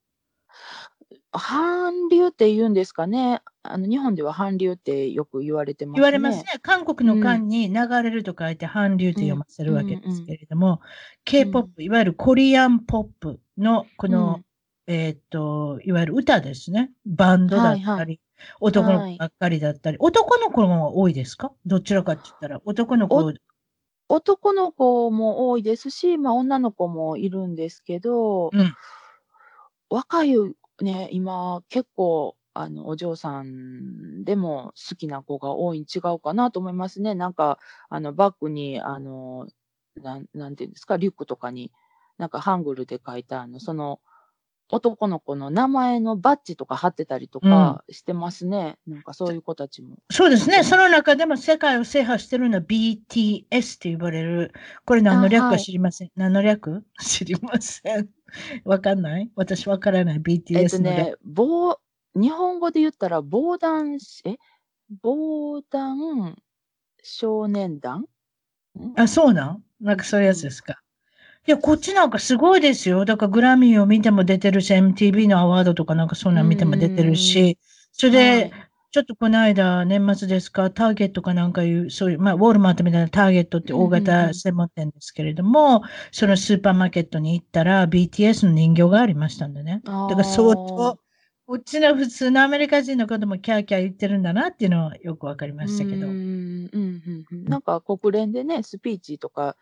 [1.33, 3.43] 韓流って言うんですかね。
[3.66, 6.00] あの日本では韓流ってよく言われてますね。
[6.00, 6.44] 言われますね。
[6.61, 10.83] 韓国の韓に流れると書いて韓流って読ませるわけですけれども、
[11.24, 14.40] K-POP、いわゆるコリアンポップの、この、
[14.87, 16.90] えーっと、いわゆる歌ですね。
[17.07, 18.20] バンドだったり、はいはい。
[18.61, 21.50] 男の子ばっかりだったり、男の子の方が多いですか？
[21.64, 23.16] どちらかって言ったら、男の子。
[23.16, 23.33] お、
[24.11, 28.74] 男の子も多いですし、まあ、女の子もいるんですけど、うん。
[29.88, 30.35] 若い
[30.83, 37.14] ね、今結構あのお嬢さんでも好きな子が多いに違うかなと思いますね。
[37.14, 39.49] なんかあのバッグにあの
[40.01, 41.73] なんなんていうんですかリュックとかに
[42.17, 44.01] なんかハングルで書いたあのその
[44.71, 48.79] 男の子の名前のバッジとか貼ってたりとかしてますね。
[48.87, 49.99] なんかそういう子たちも。
[50.11, 50.64] そうですね。
[50.64, 54.53] その中でも世界を制覇してるのは BTS って呼ばれる、
[54.87, 56.11] これ何の略か知りません。
[56.17, 56.85] 何の略？
[56.99, 58.09] 知りません。
[58.64, 60.14] わかんない私わからない。
[60.17, 61.07] えっ BTS との略。
[61.09, 61.79] ね、防
[62.14, 64.37] 日本語で言ったら防弾し、え？
[65.03, 66.37] 防弾
[67.03, 68.05] 少年団？
[68.79, 69.62] んあ、そうなん？
[69.81, 70.81] なんかそういうやつですか？
[71.46, 73.05] いや、こっちなんかすごいですよ。
[73.05, 77.59] だからグラミーを見ても出てるし、MTV のアワードとかなんかそんなん見ても出てるし、
[77.92, 78.53] それで、
[78.92, 84.35] ちょっとこの間、年末ですか、ターゲットかなんかいう、そういう、まあ、ウォールマートみたいなターゲットって大うんうん型うん。
[84.35, 89.83] 専門店ですけれども、そのスーパーマーケットに行ったら、BTS の人形がありましたんでね。
[89.85, 90.98] だだから相当、
[91.46, 96.11] こっちの普通のアメリカ人の方もキャーキャー言ってるんだなっていうのはよくわかりましたけどう。
[96.11, 99.57] んうんうんうんなんか国連でね、スピーチとか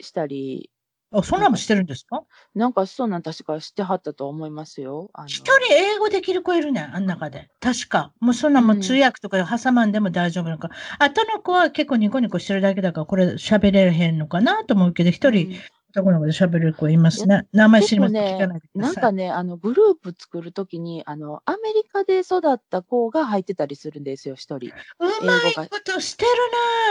[0.00, 0.70] したり、
[1.12, 2.22] あ、そんなんもしてるんですか？
[2.54, 5.10] なんかそんなん確かしてはったと思いますよ。
[5.26, 7.48] 一人英語できる子いるねん、あん中で。
[7.60, 8.12] 確か。
[8.20, 10.70] もうそんなんもう通訳とか挟まんでも大丈夫なのか。
[10.98, 15.56] あとの子は結構ニコニコしてるだけだから、これ喋れへんのかなと思うけど、一人、
[15.94, 17.46] 男の子で喋る子いますね。
[17.52, 18.14] 名前知りません。
[18.14, 18.94] ね聞かないでください。
[18.94, 24.70] なんかね、あの、グループ作るときに、あの、アメリカで育った子が入ってたりするんですよ、一人。
[24.98, 26.30] うまいことしてる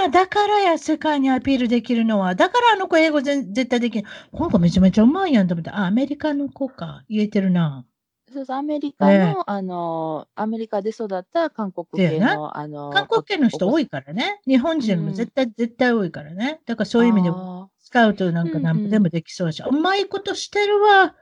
[0.02, 2.36] なぁだからや、世界にアピールできるのは。
[2.36, 4.08] だからあの子英語全絶対できる。
[4.32, 7.04] この子めちゃめちゃうまいやんと思って、あ、アメリカの子か。
[7.10, 7.86] 言えてるな
[8.34, 13.84] そうそう、アメリカの、ええあの、アメリカで育った韓国系の、あの、韓国系の人多い。
[13.84, 14.40] いからね。
[14.48, 16.62] 日本人も絶対、絶対多いからね。
[16.66, 21.16] だからそういう意味でも、あスカウトなんかなんぼでもできそうだし、うまいことしてるわ。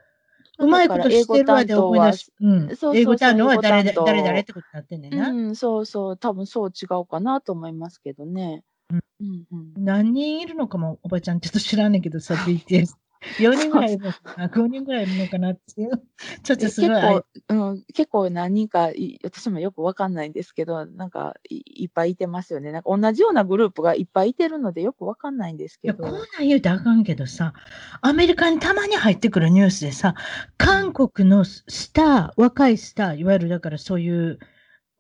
[0.60, 2.32] うまいことしてるわで思い出す。
[2.40, 5.30] うんそうそうそう英語担当は誰誰々ってことになってんねんな。
[5.30, 8.64] ーうん、そうそう、多分そう違うかなと思いますけどね。
[8.92, 9.84] うんうんうん。
[9.84, 12.96] 何人いるのかも、おばちゃんちょっと知らんねんけどさ、BTS。
[13.40, 15.92] 4人ぐらいいるのかな ?5 人ぐらいいるのかなっていう。
[16.44, 16.90] ちょっとえすごい。
[16.90, 22.72] 結構、うん、結構何人かい、私もよくわかんないんですけど、なんかいいっぱいいてますよね。
[22.72, 26.06] なんか同じようなグループがいっぱいいてるのでよくわかんないんですいや、けど。
[26.06, 27.54] こんなん言うとあかんけどさ、
[28.02, 30.16] アメリカにたまに入ってくるニュースでさ、
[30.58, 34.40] 韓国のスター、若いスター、いわゆるだからそういう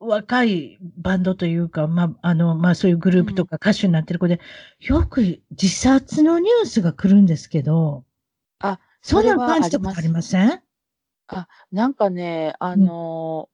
[0.01, 4.39] 若いバンドというか、まあ、あの、まあそういうグループとか歌手になってる子で、
[4.79, 8.10] よく自殺のニュースが来るんですけど、あ、
[9.01, 10.61] そんなそれは感じたことありません？
[11.71, 13.51] なんかね、あのー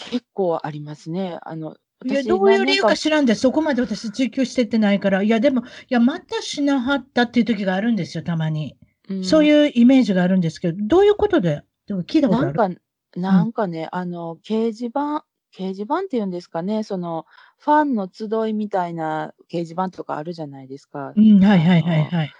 [0.00, 1.38] 結構ありますね。
[1.42, 8.76] あの、いや、私どういう理由か知らんで、そこまで私追求してってないから、いや、でも、いや、またしなはったっていう時があるんですよ、たまに。
[9.08, 12.54] うんそういうイメージがあるんですけど、どういうことで、でも聞いたことある？
[12.54, 12.80] なんか、
[13.16, 17.26] なんかね、あの、掲示板、掲示板っていうんですかね、その、
[17.58, 21.12] ファンの集いみたいな掲示板とかあるじゃないですか。
[21.16, 22.30] うん、はいはいはいはい。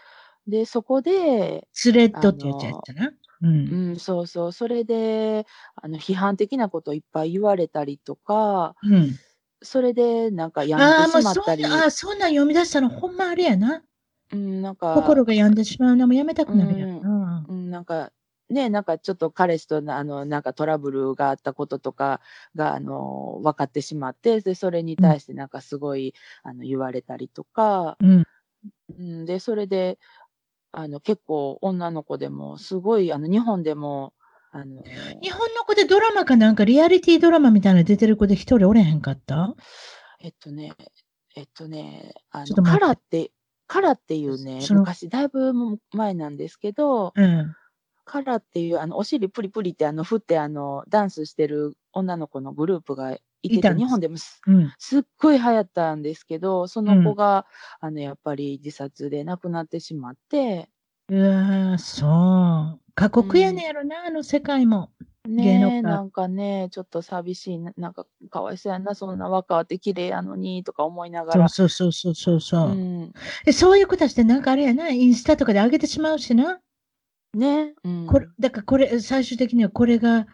[0.48, 3.12] で、そこで、スレッドって言っちゃったな？
[3.42, 3.76] うん。
[3.76, 9.18] うん、そうそう、それで、あの、批判的なこといっぱい言われたりとか、うん。
[9.62, 13.82] それで、なんか病んでしまったり、んな、ああ、そんなん読み出したらほんまあれやな。
[14.32, 17.44] うん、なんか、心が病んでしまうのもやめたくなるやんな。
[17.48, 18.12] うん、なんか、
[18.48, 22.20] ね、なんかちょっと彼氏となあの、なんかトラブルがあったこととか
[22.54, 28.24] が、あの、分かってしまって、で、それに対してなんかすごい、あの、言われたりとか、うん。
[28.98, 29.98] うん、で、それで、
[30.72, 34.12] あの、結構女の子でも、すごい、あの、日本でも、
[34.50, 34.82] あの、
[35.22, 39.54] 日本の子でドラマかなんかリアリティドラマみたいなの出てる子で一人おれへんかった？
[40.20, 40.72] えっとね、
[41.36, 43.30] えっとね、あの、カラって、
[43.66, 45.52] カラっていうね、昔、だいぶ
[45.92, 47.54] 前なんですけど、うん。
[48.04, 54.72] カラっていう、あの、お尻プリプリって、あの、振って、あの、ダンスしてる女の子のグループがいてて、日本でもすうん。
[54.78, 57.46] すっごい流行ったんですけど、その子が、
[57.80, 60.68] あの、やっぱり自殺で亡くなってしまって、
[61.10, 62.80] うわーそう。
[62.94, 64.90] 過酷やねやろな、あの世界も。
[65.26, 71.48] ねえ、なんかね、ちょっと寂しいな、なんか、かわいそうやな、そんな若って綺麗やのに、とか思いながら。
[71.48, 72.68] そうそうそうそうそう。
[72.70, 73.12] うん。
[73.44, 76.60] でそういう子たちってなんかあれやな、インスタとかで上げてしまうしな。
[77.34, 78.06] ね、うん。
[78.06, 80.26] これ、だからこれ、最終的にはこれが、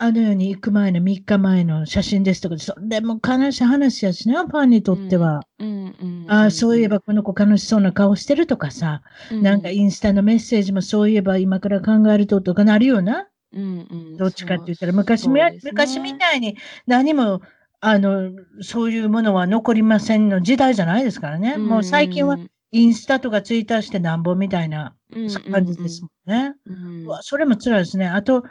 [0.00, 5.40] あの世に行く前の3日前の写真ですとかで、それも悲しい話やしな、ファンにとっては。
[5.58, 6.24] うん、うん。
[6.28, 13.26] ああ、そういえばこの子悲しそうな顔してるとかさ、うん、なんかインスタのメッセージもそういえば今から考えるととかなるよな？
[13.52, 14.16] うん、うん。
[14.16, 16.56] どっちかって言ったら、昔ね昔みたいに
[16.86, 17.40] 何も、
[17.80, 18.30] あの、
[18.60, 21.56] そういうものは残りませんの時代じゃないですからね。
[21.56, 22.38] もう最近は、
[22.70, 26.54] インスタとかツイッターしてなんぼみたいなうん感じですもんね。
[26.66, 28.06] うんうわそれも辛いですね。
[28.06, 28.44] あと、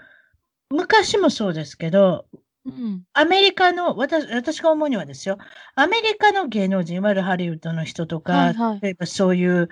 [0.70, 2.26] 昔もそうですけど、
[2.66, 3.04] うん。
[3.14, 5.38] アメリカの、私私が思うにはですよ、
[5.76, 9.70] アメリカの芸能人、いわゆるハリウッドの人とか、はいはい例えばそういう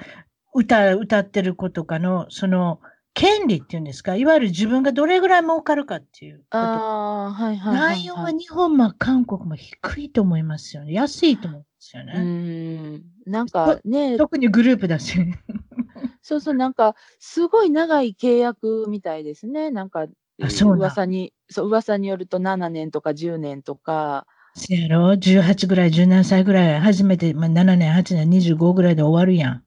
[0.54, 2.80] 歌、歌ってる子とかの、その、
[3.14, 6.58] 権利っていうんですか、いわゆる自分がどれぐらい儲かるかっていうこと。
[6.58, 7.96] ああ、はいはいはい、はい。
[7.98, 10.94] 内容は日本も韓国も低いと思いますよね。
[10.94, 12.20] 安いと思うんですようね。
[12.22, 13.04] ん。
[13.26, 15.18] なんかね、特にグループだし。
[16.22, 19.72] そうそう、なんか、すごい長い契約みたいですね。
[19.72, 20.08] なんか、
[20.42, 29.64] あそう噂に、そう、噂によると7年とか10年とか、せやろ ?18 ぐらい、17歳ぐらい、初めて、まあ、7年、8年、25ぐらいで終わるやん。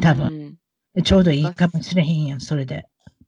[0.00, 0.58] 多分うん
[1.04, 2.86] ちょうどいいかもしれへんやん、それで。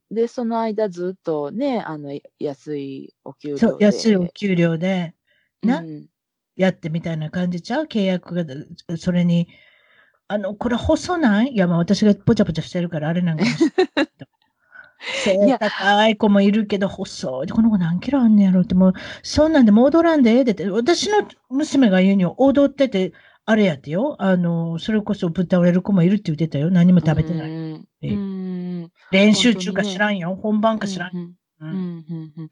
[0.09, 3.59] で、その間ずっとね、あの、安いお給料で。
[3.59, 5.13] そう、安いお給料で、
[5.63, 6.05] なうん
[6.55, 7.83] やってみたいな感じちゃう？
[7.85, 8.43] 契約が、
[8.97, 9.47] それに、
[10.27, 11.53] あの、これ細ない？
[11.53, 13.89] いや、まあ私がぽちゃぽちゃしてるからあれなんかもしれない。
[15.11, 17.47] 背や高い子もいるけど、細い。
[17.47, 23.13] この子何キロあんねやろって、もう、そんなんでも踊らんでええでって、私の娘が言うには踊ってて、
[23.45, 24.15] あれやってよ。
[24.19, 26.69] あの、それこそぶっ倒れる子もいるって言ってたよ。
[26.69, 27.49] 何も食べてない。
[27.49, 27.53] う
[28.15, 30.35] ん練習中か知らんよ。
[30.35, 31.15] 本番か知らん。
[31.15, 31.21] うん
[31.61, 32.49] ううんんうんうん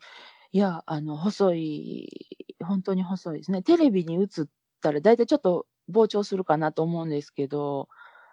[0.53, 2.09] いや、あの、細い、
[2.65, 3.61] 本当に細いですね。
[3.61, 4.27] テレビに映っ
[4.81, 7.89] たら、だいたいちょっと膨張するかなと思うんですけど、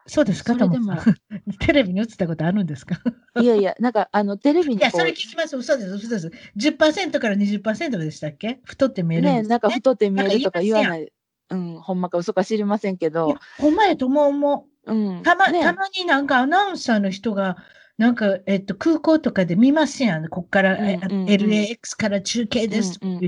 [0.07, 0.95] そうですか、でも。
[1.61, 3.01] テレビに映ったことあるんですか？
[3.41, 5.57] いやいや、なんか、あの、テレビいや、それ聞きます。
[5.57, 6.31] 嘘です、嘘です。
[6.57, 8.61] 10%から20%でしたっけ？
[8.65, 11.11] 太って見えるんです、なんか太って見えるとか言わない。
[11.51, 14.93] うん、ほんまか嘘か知りませんけいどや、ほんまやと思う思う。
[14.93, 15.23] うん。
[15.23, 17.57] たま、ねたまになんかアナウンサーの人が、
[17.97, 20.29] なんか、えっと、空港とかで見ますやん。
[20.29, 23.21] こっから、えうんうんうん LAX から中継ですうんうん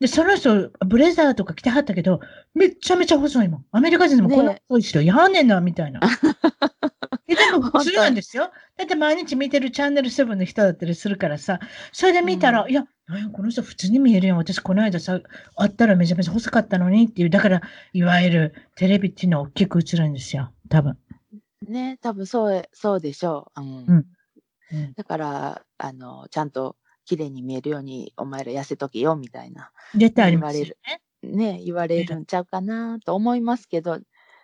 [0.00, 2.20] で、その人、ブレザーとか着てはったけど、
[2.54, 3.64] めっちゃめちゃ細いもん。
[3.70, 6.00] アメリカ人でもこんなね細い人やんねんな、みたいな。
[7.28, 8.50] えでも普通なんですよ。
[8.76, 11.60] だって毎日見てるチャンネル7の人だったりするからさ、
[11.92, 14.36] それで見たら、ういや、なんやこの人普通に見えるやん。
[14.36, 15.20] 私この間さ、
[15.56, 17.62] 会ったらめちゃめちゃ細かったのにっていう、だから、
[17.94, 20.52] いわゆるテレビっていうのは大きく映るんですよ。
[20.68, 20.98] 多分。
[21.72, 23.60] ね、多分そう、そうでしょう。
[23.62, 23.76] うん。
[23.78, 24.06] うん
[24.72, 30.66] うんだから、あの、ちゃんと綺麗に見えるように、お前ら痩せとけよ、みたいな、絶対ありますよ
[31.22, 31.52] 言ね。
[31.56, 34.00] ね、言われるんちゃうかなと思いますけど、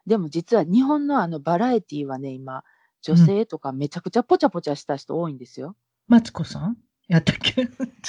[0.07, 2.65] でも実は日本のあのバラエティはね、今、
[3.03, 5.77] 女性とかめちゃくちゃポチャポチャした人多いんですよ。
[6.09, 6.77] マツコさん？
[7.09, 7.69] やったっけ？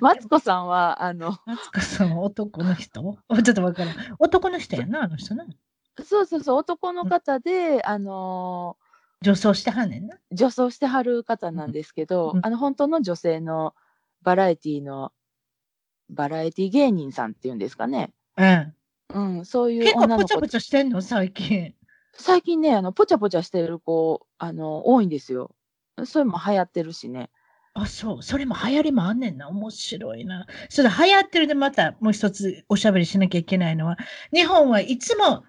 [0.00, 3.00] マツコさんは、あの、マツコさんは男の人？
[3.00, 3.96] ちょっとわからん。
[4.18, 5.46] 男の人やな、あの人な。
[6.02, 8.76] そうそうそう、男の方で、あの
[9.22, 10.16] 女装してはんねんな。
[10.32, 13.74] 女装してはる方なんですけど、うんあの、本当の女性の
[14.22, 15.12] バラエティの、
[16.10, 18.12] バラエティ芸人さんっていうんですかね。
[18.36, 18.74] うん。
[19.14, 21.74] うん、そういう結構女の子ポチャポチャしてんの、最近。
[22.12, 25.54] 最近ね、あの、ポチャポチャしてる子、あの、多いんですよ。
[26.04, 27.30] それも流行ってるしね。
[27.72, 28.22] あ、そう。
[28.22, 29.48] それも流行りもあんねんな。
[29.48, 30.46] 面白いな。
[30.68, 33.96] それで流行ってるでまたもう一つおしゃべりしなきゃいけないのは、
[34.32, 35.44] 日本はいつも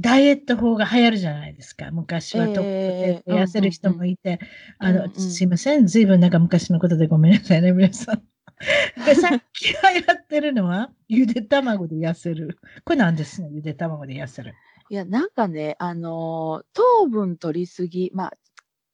[0.00, 1.90] ダイエット法が流行るじゃないですか。
[1.90, 4.38] 昔はと、ええ痩せる人もいて、
[4.78, 5.86] あの、すいません。
[5.86, 8.22] ずいぶんなんか昔のことでごめんなさいね、皆さん。
[9.06, 12.58] で、さっき流行ってるのは、ゆで卵で痩せる。
[12.84, 14.54] これなんですね、ゆで卵で痩せる。
[14.90, 18.32] いや、なんかね、あのー糖分取りすぎ、まあ、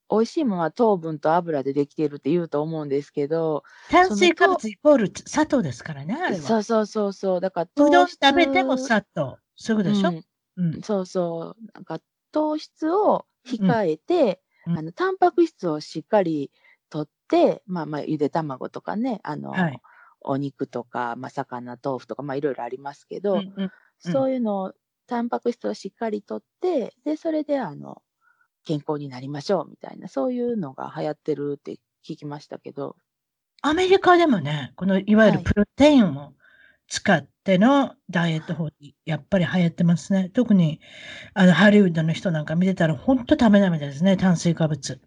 [0.09, 6.41] 美味しいものは糖分と油でできているって言うと思うんですけど、炭水化物イコール砂糖ですからね、あれは。
[6.41, 9.37] そうそうそうそう、だからうどん食べても砂糖。
[9.55, 10.23] そういうことでしょ、うん
[10.57, 10.81] うん。
[10.81, 11.99] そうそう、なんか
[12.31, 14.77] 糖質を控えて、うん。
[14.77, 16.51] あのタンパク質をしっかり
[16.89, 19.81] とって、まあまあゆで卵とかね、あの、はい。
[20.21, 23.69] お肉とか、まあ、魚、豆腐とか、まあいろいろありますけど、うんうんうん。
[23.99, 24.73] そういうのを、
[25.07, 28.01] タンパク質をしっかりとって、で、それであの、
[28.65, 32.97] 健康になりましょうみたいな、そういうのが流行ってるって聞きましたけど、
[33.61, 35.43] アメリカでもね、このいわゆるはい。
[35.43, 36.33] プロテインを
[36.87, 40.29] 使ってのダイエット法ってやっぱり流行ってますね。
[40.29, 40.79] 特に
[41.35, 45.01] あのハリウッドの人なんか見てたら本当ダメダメですね、炭水化物。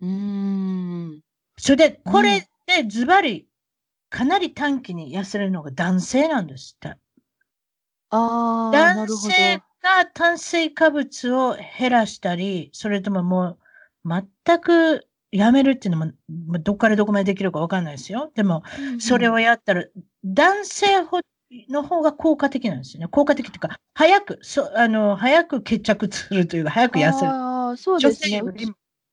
[0.00, 1.20] うーん、
[1.58, 3.48] それで、これでズバリ
[4.10, 6.96] かなり短期に痩せるのが男性なんですって。
[8.10, 9.32] ああ、な男るほど。
[9.32, 13.58] 性が炭水化物を減らしたり、それともも
[14.04, 14.08] う
[14.46, 16.12] 全くやめるっていうのも、
[16.46, 18.32] まあどっからどこまでできるかわかんないですよ。
[18.34, 18.62] でも、
[18.98, 19.84] それを、をやったら、
[20.24, 21.20] 男性ほ
[21.68, 23.08] の方が効果的なんですよね。
[23.08, 27.34] 効果的っていうか、早く、そあの、早く決着するというか、早く痩せる。
[27.34, 28.42] ああ、そう女ですね。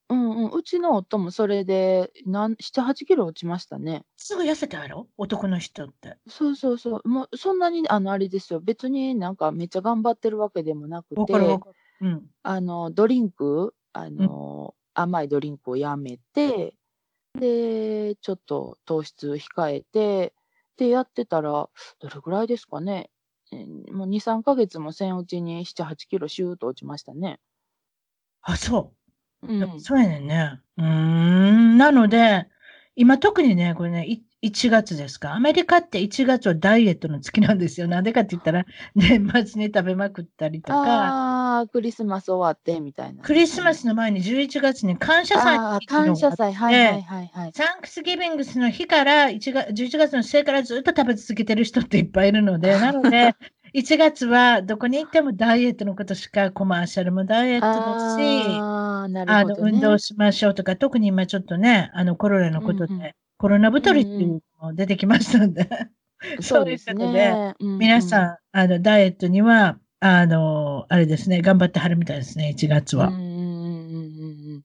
[0.10, 4.06] うんうん、うちの夫もそれで、なん7、8キロ落ちましたね。
[4.18, 5.10] すぐ痩せたやろ？
[5.18, 6.18] 男の人って。
[6.28, 7.08] そうそうそう。
[7.08, 8.60] もうそんなに、あの、あれですよ。
[8.60, 11.76] 別になんかめっちゃ頑張ってるわけでもなくて、わかるわかる。
[12.02, 12.36] うん。
[12.44, 16.76] あの、ドリンク、あの、甘いドリンクをやめて、
[17.36, 20.34] で、ちょっと糖質控えて、
[20.78, 23.12] で、やってたら、どれぐらいですかね。
[23.52, 27.40] えーもう2、3ヶ月もせんうちに7、8キロシューッと落ちましたね。
[28.42, 28.94] あ、そ
[29.44, 29.48] う。
[29.48, 29.80] うん。
[29.80, 30.62] そうやねんね。
[30.78, 31.78] うーん。
[31.78, 32.48] なので、
[32.96, 35.34] 今特にね、これね、い1月ですか？
[35.34, 37.88] アメリカって1月はダイエットの月なんですよ。
[37.88, 43.24] なんでかって言ったら、年末に食べまくったりとか、ああ、クリスマス終わってみたいな。
[43.24, 47.52] クリスマスの前に11月に感謝祭あ感謝祭、はいではいはいはい。
[47.54, 53.36] サンクスギビングスの日から1月11月の末からずっと食べ続けてる人っていっぱいいるので、 なので、
[53.74, 59.56] 1月はどこに行ってもダイエットのことしかコマーシャルもダイエットだし、ああ、なあの。
[59.58, 64.28] 運動しましょうとか、特に今ちょっとね、あのコロナのことで、うんうんコロナ太りっていう
[64.62, 65.68] のも出てきましたんで、
[66.42, 67.54] そうです そういうことね。
[67.60, 73.08] うんうん皆さん、あのダイエットには、あの、あれですね、頑張ってはるみたいですね、1月は。
[73.08, 73.28] うんうんう
[74.58, 74.64] ん。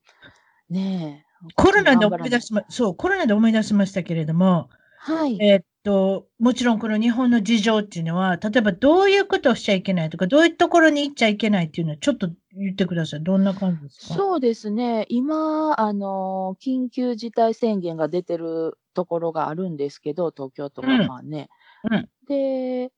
[0.69, 1.31] ねえ。
[1.55, 4.69] コロナで思い出頑しま、そう、コロナで思い出しましたけれども。
[4.99, 5.39] はい。
[5.41, 13.23] えっと、もちろんこの日本の事情っていうのは、例えばどういうことをしちゃいけないとか、どういうところに行っちゃいけないっていうのは、ちょっと言ってください。
[13.23, 14.15] どんな感じですか？
[14.15, 15.07] そうですね。
[15.09, 21.49] 今、あの、緊急事態宣言が出てるところがあるんですけど、東京とかうんまあね。
[21.91, 22.93] うんで、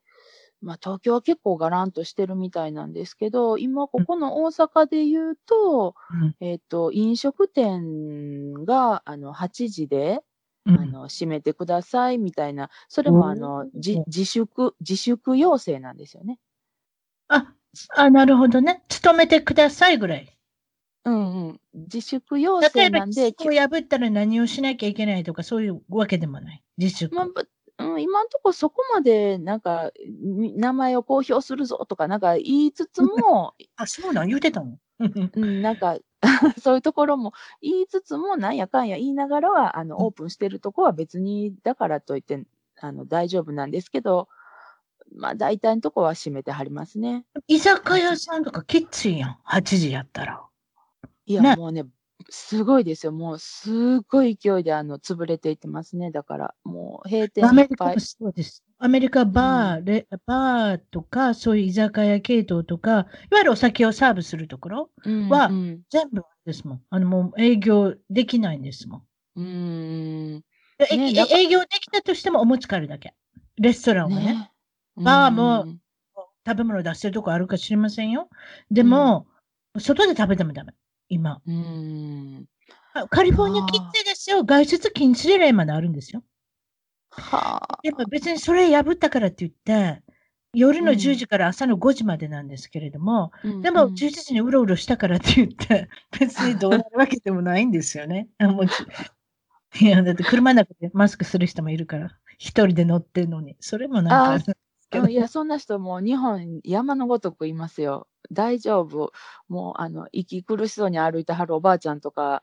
[0.60, 10.20] まあ、東京は結構がらんとしてるみたいなんですけど、今ここの大阪で言うと、うんえっ、と、飲食店が、あの、8時で、
[10.66, 16.38] うんあの、閉めてくださいみたいな、それもあおの、ーじ自粛、自粛要請なんですよね。
[17.28, 17.54] あ、
[17.96, 18.82] あ、なるほどね。
[18.88, 20.36] 勤めてくださいぐらい。
[21.04, 21.60] うんうん。
[21.74, 26.62] 自粛要請なんで、規約を破ったら何をしなきゃいけないとか、そういうわけでもない。
[26.78, 27.12] 自粛。
[27.12, 27.48] まあぶ
[27.78, 29.90] うん、今のところそこまでなんか
[30.22, 34.28] み名前を公表するぞとかなんか言いつつも、 あ、そうなん？
[34.28, 34.78] 言うてたの？
[35.34, 35.98] うん、なんか
[36.62, 42.44] そういうところも言いつつもなんやかんや言いながらはあのうんオープンしてるとこは別にだからといって
[42.80, 44.28] あの大丈夫なんですけど、
[45.14, 47.24] まあ大体のとこは閉めてはりますね。
[47.46, 49.38] 居酒屋さんとかきついやん。
[49.46, 50.42] 8時やったら。
[51.26, 51.84] いや、ねもうね、
[52.28, 53.12] すごいですよ。
[53.12, 56.10] もうすごい勢いであの潰れていってますね。
[56.10, 58.00] だからもう閉店いっぱい。
[58.00, 58.64] そうです。
[58.84, 63.06] アメリカバー、レバーとか、そういう居酒屋系統とか、いわ
[63.38, 66.82] ゆるお酒をサーブするところ、うんはうん全部ですもん。
[66.90, 69.02] あの、もう営業できないんですもん。
[69.36, 70.44] うーん
[70.80, 73.14] ええね営業できたとしてもお持ち帰るだけ。
[73.56, 74.24] レストランはね。
[74.24, 74.50] ね
[74.96, 75.80] バーもうん
[76.44, 78.28] 食べ物出してるとこあるか知りませんよ。
[78.68, 79.28] でも、
[79.78, 80.74] 外で食べてもダメ。
[81.08, 81.40] 今。
[81.46, 82.46] うーん。
[82.94, 84.42] あカリフォルニアきついですよ。
[84.42, 86.24] 外出禁止令まであるんですよ。
[87.12, 87.78] はあ。
[87.82, 90.02] でも別にそれ破ったからって言って、
[90.54, 95.88] 夜のうん10時から朝の5時までなんですけれども、うんでもうん11時にうろうろしたからって言って、
[96.18, 98.28] 別にどうなるわけでもないんですよね。
[98.38, 98.72] あもうち
[99.80, 108.06] いや、だって車の中でマスクする人もいるから、一人で乗ってるのに、それもなんか、いや、そんな人もう日本山のごとくいますよ。
[108.30, 109.12] 大丈夫。
[109.48, 112.42] もう、あの、息苦しそうに歩いてはるおばあちゃんとか、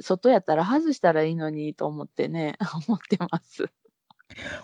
[0.00, 2.56] 外やったら外したらいいのにと思ってね、
[2.88, 3.68] 思ってます。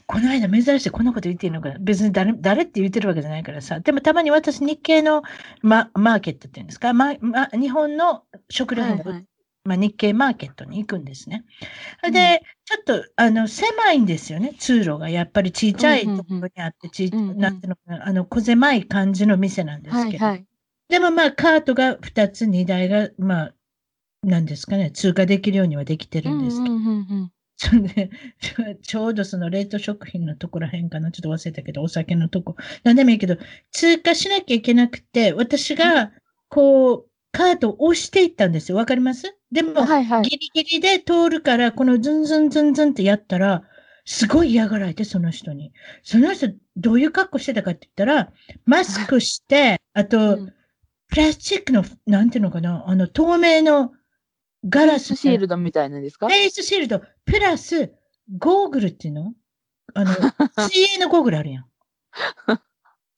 [0.07, 3.81] この間珍しいこんなこと言っていいのかな別に誰誰って言ってるわけじゃないからさ。
[3.81, 5.23] でもたまに私日系の
[5.63, 9.25] ママーケットっていうんですか、まま、日本の食料品が売っはい
[9.67, 11.43] まあ、日系マーケットに行くんですね。
[12.03, 15.09] で、ちょっとあの狭いんですよね、通路が。
[15.09, 20.25] やっぱりちっちゃいところにあって、ちうんうんなんていうのかな、あの小狭い感じの店なんですけど。
[20.27, 20.47] はいはい。
[20.91, 23.55] でもまあ、カートが2つ、2台が、まあ、
[24.23, 26.75] なんですかね、通過できるようにはできてるんですけど。
[26.75, 28.11] うんうんうんうんそんで、
[28.83, 32.57] ちょうどその冷凍食品のところへんかな、ちょっと忘れたけど、お酒のとこ。
[32.83, 33.37] なんでもいいけど、
[33.71, 36.13] 通過しなきゃいけなくて、私が、
[36.49, 38.79] こう、カートを押していったんですよ。
[38.79, 39.37] わかります？
[39.51, 40.23] でも、はいはい。
[40.23, 43.63] ギリギリで通るから、このズンズンズンズンってやったら、
[44.05, 45.73] すごい嫌がられて、その人に。
[46.03, 48.33] その人、どういう格好してたかって言ったら、
[48.67, 50.53] マスクして、あと、うん
[51.07, 53.93] プラスチックの、なんていうのかな、あの、透明の
[54.69, 56.29] ガラスのシールドみたいなんですか？
[56.29, 57.93] フェイスシールド、プラス、
[58.39, 59.35] ゴーグルっていうの？
[59.95, 60.11] あの、
[60.69, 61.67] 水泳のゴーグルあるやん。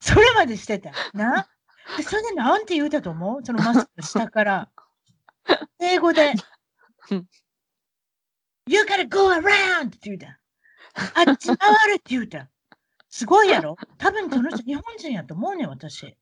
[0.00, 0.92] それまでしてた。
[1.14, 1.48] な？
[1.96, 3.44] でそれでなんて言うたと思う？
[3.44, 4.70] そのマスクの下から。
[5.80, 6.34] 英語で
[7.10, 7.26] うん
[8.68, 9.86] You gotta go around!
[9.86, 10.40] って言うた。
[11.14, 12.48] あっち回るって言うた。
[13.08, 13.76] すごいやろ？
[13.98, 16.16] 多分その人日本人やと思うねん、私。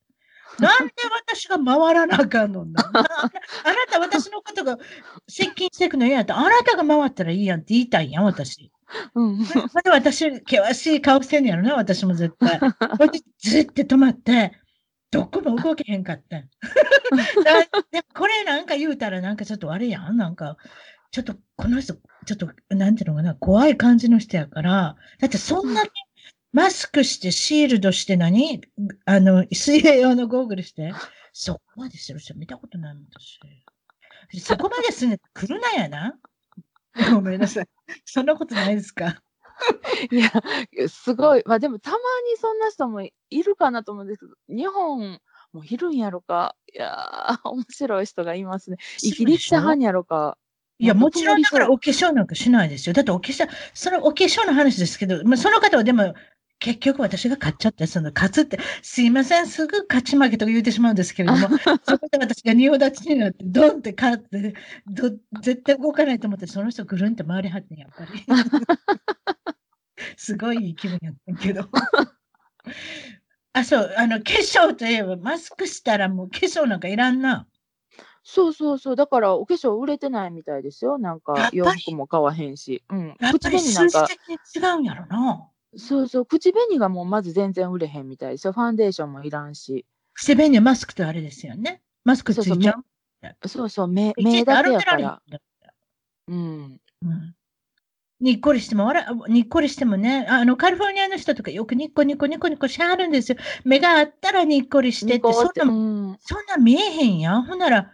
[0.58, 0.92] なんで
[1.28, 4.78] 私が回らなあかんのなあ あなた私のことが
[5.28, 8.70] 接近していくの嫌やったらあなたが回ったらいいやんって言いたいやん、私。
[9.14, 9.38] うん。
[9.90, 12.60] 私、険しい顔してんねやろな、私も絶対。
[13.38, 14.52] ずっと止まって、
[15.10, 16.48] どこも動けへんかったん。
[17.44, 20.56] だでもこれなんか言うたらなんかちょっとあれやん、なんか、
[21.10, 21.94] ちょっとこの人、
[22.26, 25.90] ちょっと、なんていうのかな、怖い感じの人やから、だってそんなに
[26.54, 28.62] マスクして、シールドして何？
[29.06, 30.92] あの、水泳用のゴーグルして、
[31.34, 33.40] そこまでする人見たことないもん、私。
[34.40, 36.14] そこまですんねん来るなやな。
[37.12, 37.68] ごめんなさい。
[38.04, 39.20] そんなことないですか？
[40.12, 41.42] いや、すごい。
[41.44, 42.02] まあでもたまに
[42.38, 45.20] そんな人もいるかなと思うんですけど、日本
[45.52, 46.54] もいるんやろか？
[46.72, 48.76] いやー、面白い人がいますね。
[49.02, 50.38] イギリス派にやろか？
[50.78, 52.92] いや、まあもちろんだからどお化粧なんかしないですよ。
[52.94, 56.14] だってお化粧、そのお化粧の話ですけど、まあ、その方はでも、
[56.64, 61.40] 結局私が勝っちゃって、その勝つって、すいません、すぐ勝ち負けとか言ってしまうんですけれども、
[61.84, 64.54] そこで私が仁王立ちになって、ドンって勝って、
[64.86, 65.10] ど
[65.42, 68.24] 絶対動かないと思って、その人ぐるんって回りはってん、やっぱり。
[70.16, 71.68] すごい気分やったんけど。
[73.52, 77.46] あ、そう、あの、化粧といえば、マスクしたらもう化粧なんかいらんな。
[78.22, 78.96] そうそうそう。
[78.96, 80.96] だからお化粧売れてないみたいですよ。
[80.96, 82.82] なんか洋服も買わへんし。
[82.88, 83.16] うん。
[83.20, 85.50] やっぱり数字的に違うんやろな。
[85.76, 86.26] そうそう。
[86.26, 88.52] 口紅がもうまず全然売れへんみたいですよ。
[88.52, 89.86] ファンデーションもいらんし。
[90.14, 91.82] 口紅はマスクとあれですよね。
[92.04, 93.48] マスクついちゃう。
[93.48, 93.88] そうそう。
[93.88, 94.12] 目
[94.44, 95.22] だけやから。
[96.28, 96.80] うん。
[97.02, 97.34] うん
[98.20, 103.38] にっこりしても、笑にっこりしてもね、あの、カリフォルニアの人とかよくニッコニコニコニコしはるんですよ。
[103.64, 107.42] 目があったらにっこりしてって、そんな、うん、そんな見えへんやん。
[107.42, 107.90] ほんなら、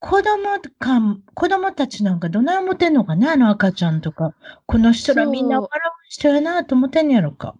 [0.00, 1.00] 子供か、
[1.34, 4.34] 子供たちなんかどない思ってんのかね、あの赤ちゃんとか。
[4.66, 5.70] この人らみんな笑
[6.08, 7.56] う人やなと思ってんやろか。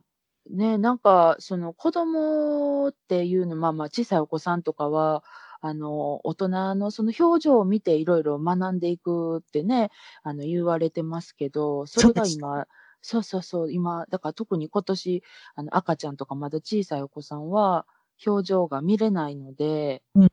[0.51, 5.23] ね、なんか、その子供っていうの、まあまあ小さいお子さんとかは、
[5.61, 9.91] あの、大人のその表情を見ていろいろ学んでいくってね、
[10.23, 12.67] あの、言われてますけど、それが今、
[13.03, 15.23] そうそうそう、今、だから特に今年、
[15.55, 17.87] あの、赤ちゃんとかまだ小さいお子さんは、
[18.27, 20.29] 表情が見れないので、うん、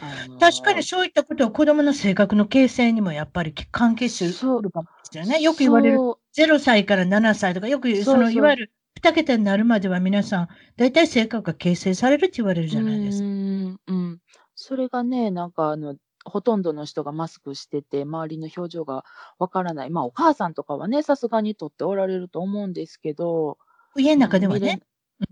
[0.00, 5.42] あの確かにそういったことは子供の性格の形成にもやっぱり関係するかもしれないね。
[5.42, 5.98] よく言われる
[6.44, 13.24] 0歳から7歳とか、よくそのいわゆる2桁になるまでは皆さん、大体性格が形成されるって言われるじゃないですか。
[13.24, 14.18] うん、うん。
[14.54, 19.04] それがね、なんかあの、ほとんどの人がマスクしてて、周りの表情が
[19.38, 19.90] わからない。
[19.90, 23.58] まあ、お母さんとかはね、さすがにとっておられると思うんですけど、
[23.96, 24.80] 家の中ではね。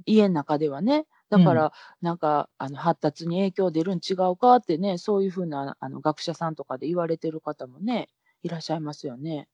[0.04, 1.06] 家の中ではね。
[1.28, 1.70] だから、うん、
[2.02, 8.08] なんか、あの、発達に影響出るん違うかってね、そういうふうな、あの、学者さんとかで言われてる方もね、
[8.42, 9.48] いらっしゃいますよね。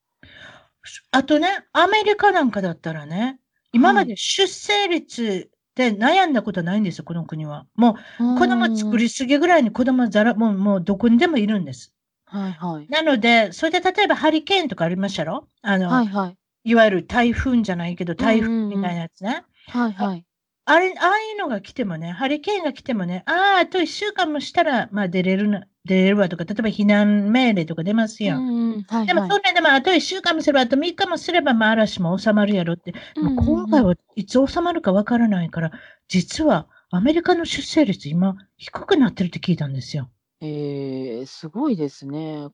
[1.10, 3.38] あとね、アメリカなんかだったらね、
[3.72, 7.66] 今まで出生率で悩んだことないんですよ、この国は。
[7.74, 7.94] もう、
[8.34, 11.92] 子供作りすぎぐらいに子供ざら、もう、もうどこにでもいるんです。
[12.26, 12.88] はいはい。
[12.88, 15.48] なので、それで例えばハリケーンとかありましたろ？
[15.62, 16.38] あの、はいはい。
[16.64, 19.44] いわゆる台風じゃないけど、台風みたいなやつね。
[19.68, 20.26] はいはい。
[20.64, 28.36] あれ、ああいうのが来てもね、ハリケーンが来てもね、ああ、あと1週間もしたら、まあ出れるな、出れるわとか、例えば避難命令とか出ますよ。
[28.36, 32.94] うんはいはい、でも、それでもあと1週間もすれば、あと3日もすれば、まあ嵐も収まるやろって。
[33.16, 35.72] 今回はいつ収まるかわからないから、
[36.06, 40.10] 実はアメリカの出生率今低くなってるって聞いたんですよ。
[40.40, 42.48] えー、すごいですね。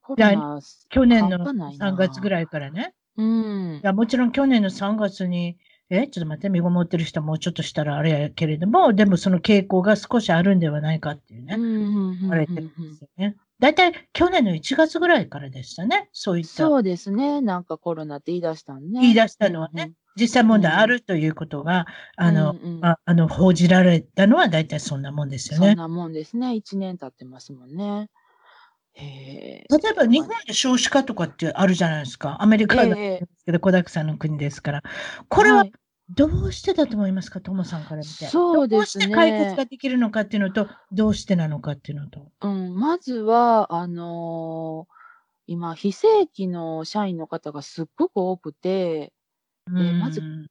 [0.89, 2.95] 去年の半端ないな3月ぐらいからね。
[3.19, 3.81] うんい。
[3.83, 5.59] やもちろん去年の3月に、
[5.91, 13.37] え、ちょっと待って、身ごもってる人はもうちょっとしたらあれやけれども、でもその傾向が少しあるんではないかっていうね、言言われてるんですよね。
[13.59, 16.51] だいたい去年の1月ぐらいからでしたね、そういった。
[16.51, 17.41] そうですね。
[17.41, 19.01] なんかコロナって言い出したんね。
[19.01, 21.87] 言い出したのはね実際問題あるということが、
[22.17, 25.69] あの、うんうんああの、報じられたのは大体そんなもんですよね。
[25.69, 26.49] そんなもんですね。
[26.49, 28.11] 1年経ってますもんね。
[28.99, 32.43] 例えば日本で少子化とかってあるじゃないですか。
[32.43, 34.83] アメリカでええすけど、小沢さんの国ですから。
[35.29, 35.73] これははい
[36.11, 38.09] どうしてだと思いますか、トモさんから見て。
[38.09, 42.33] そうですねどうして解決ができるのかっていうのと、どうしてなのかっていうのと。
[42.41, 44.99] うん、まずは、あのー
[45.49, 49.13] 今、非正規の社員の方がすっごく多くて、
[49.67, 50.47] まずうん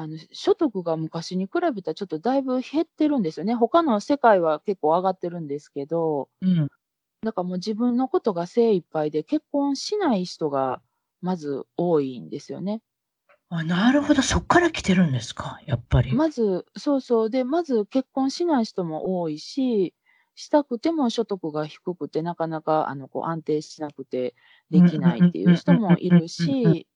[0.00, 3.54] あの所得が昔に比べたらちょっとだいぶ減ってるんですよね。
[3.54, 6.68] 他の世界は結構上がってるんですけど、うん。
[7.22, 10.80] だからもう自分のことが精一杯で結婚しない人が
[11.20, 12.80] まず多いんですよね。
[13.50, 14.22] あ、なるほど。
[14.22, 16.12] そっから来てるんですか、やっぱり。
[16.12, 17.30] まず、そうそう。
[17.30, 19.94] で、まず結婚しない人も多いし、
[20.34, 24.34] したくても所得が低くて、なかなかあのこう安定しなくて
[24.70, 26.86] できないっていう人もいるし、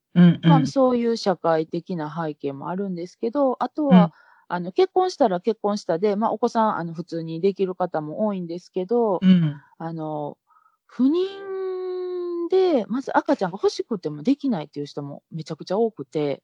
[0.43, 4.13] まあ、そういう社会的な背景もあるんですけど、あとは、
[4.55, 9.59] あの結婚したら結婚したで、まあ、お子さんあの普通にできる方も多いんですけど、うん。
[9.79, 10.37] あの
[10.85, 16.43] 不妊で、まず赤ちゃんが欲しくてもできないっていう人もめちゃくちゃ多くて、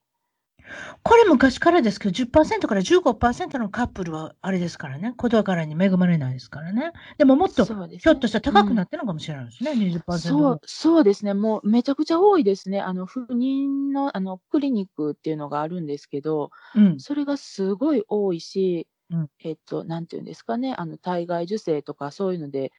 [1.03, 5.15] これ昔からですけど、10%から15%のカップルはあれですからね。
[5.17, 6.93] 子宝に恵まれないですからね。
[7.17, 9.73] でももっと、ねひょっとしたら高くなってるのかもしれないですね。
[9.73, 11.35] 20%そう、そうですね。
[11.35, 12.81] もうめちゃくちゃ多いですね。
[12.81, 17.01] あの、不妊の、あの、クリニックっていうのがあるんですけど、うん。
[17.01, 22.73] それがすごい多いし、うんえっと、なんていうんですかね、あの、体外受精とかそういうので、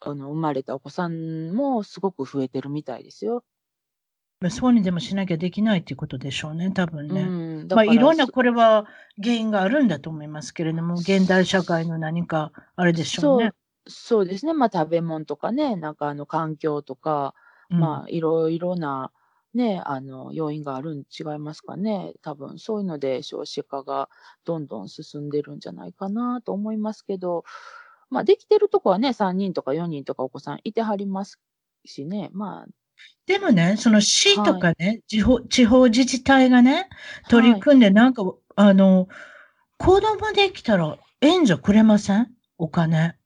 [0.00, 3.44] あの、生まれたお子さんもすごく増えてるみたいですよ。
[4.50, 7.22] そうにでもしなきゃできないっていうことでしょうね、多分ね。
[7.22, 7.24] う
[7.64, 7.68] ん。
[7.68, 8.86] だまあ、いろんなそこれは
[9.20, 13.52] 原因があるんだと思いますけれども、現代社会の何かあれでしょうね。
[13.88, 14.52] そうですね。
[14.52, 17.34] まあ、食べ物とかね、なんかあの、環境とか、
[17.68, 19.10] うんまあ、いろいろな、
[19.54, 22.12] ね、あの、要因があるん違いますかね。
[22.22, 24.08] 多分、そういうので少子化が
[24.44, 27.44] どんどん進んでるんじゃないかなと思いますけど、
[28.08, 31.40] まあ、できてるとこはね、3人とか4人とかお子さんいてはります
[31.84, 32.30] しね。
[32.32, 32.66] ま
[33.26, 36.88] でもね、その市とかね、地方、地方自治体がね、
[37.22, 38.22] あ、取りはい組んで、なんか、
[38.56, 39.08] あの、
[39.78, 42.28] 子供できたら援助くれません？
[42.58, 43.18] お金。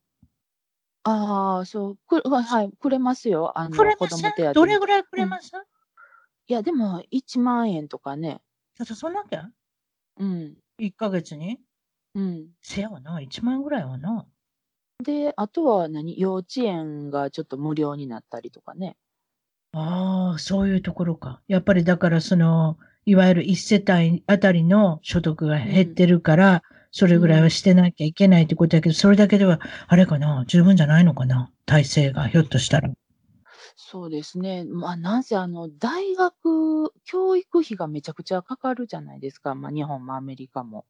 [1.04, 3.58] ああ、そう、くはい、はい、くれますよ。
[3.58, 4.32] あの、くれ子ません？
[4.52, 5.50] どれぐらいくれます、
[6.48, 8.42] いや、でも、1万円とかね。
[8.76, 9.52] ちょっとそんなきゃ
[10.18, 10.62] うん。
[10.78, 11.62] ?1 ヶ月に？
[12.14, 12.52] うん。
[12.62, 14.26] せやわな、1万円ぐらいはな。
[15.00, 16.18] で、あとは何？
[16.18, 18.96] 幼稚園がちょっと無料になったりとかね。
[19.74, 21.40] ああ、そういうところか。
[21.48, 32.90] やっぱりだからその、いわゆる一世帯あたりの所得が減ってるから、それぐらいはしてなきゃいけないってことだけど、それだけでは、あれかな、十分じゃないのかな、体制が、ひょっとしたら。
[33.76, 34.64] そうですね。
[34.64, 39.54] まあ、なんせあの、大学、教育費がめちゃくちゃかかるじゃないですか。
[39.54, 40.84] まあ、日本もアメリカも。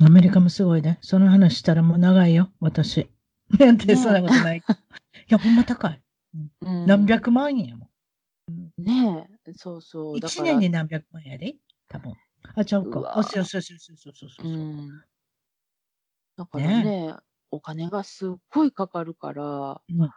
[0.00, 0.98] アメリカもすごいね。
[1.00, 3.08] その話したらもう長いよ、私。
[3.56, 4.58] なんて、ねそんなことない。
[4.58, 4.62] い
[5.28, 6.02] や、ほんま高い。
[6.62, 7.88] うん何百万円やも
[8.78, 10.16] ねえ、そうそん。
[10.16, 10.20] う。
[10.20, 11.56] だ一から、年に何百万円やで？
[11.88, 12.14] 多分。
[12.54, 13.00] あ、ちゃうか。
[13.00, 14.48] うわあ、そうそうそうそうそうそうそうう。
[14.48, 15.06] ん。
[16.36, 17.14] だからね、
[17.50, 20.10] お金がすっごいかかるから、うん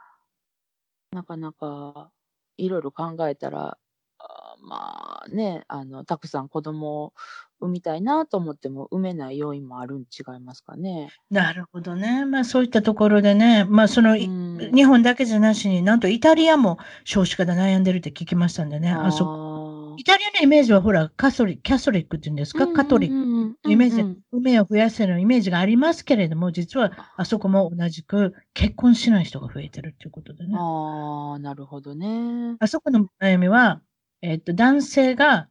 [1.11, 2.11] なかなか
[2.57, 3.79] いろいろ考えたら、あ
[4.61, 7.13] まあね、あの、たくさん子供を
[7.59, 11.09] 産みたいなと思っても産めない要因もあるん違いますかね。
[11.29, 12.25] なるほどね。
[12.25, 18.91] まあそういったところでね、まあその、いうん日本だけじゃなしに、なんとイタリアも少子化で悩んでるって聞きましたんでね。
[18.91, 23.55] あそあイタリアのイメージはほら、カソリキャソリックって言うんですか、カトリック。
[23.63, 30.55] クイメージうんうん梅を増やせのイメージがありますけれども、実はあそこも同じく結婚しない人が増えてるっていうことでね。
[30.57, 32.55] ああ、なるほどね。
[32.59, 33.81] あそこの悩みは、
[34.21, 35.47] えっと、男性が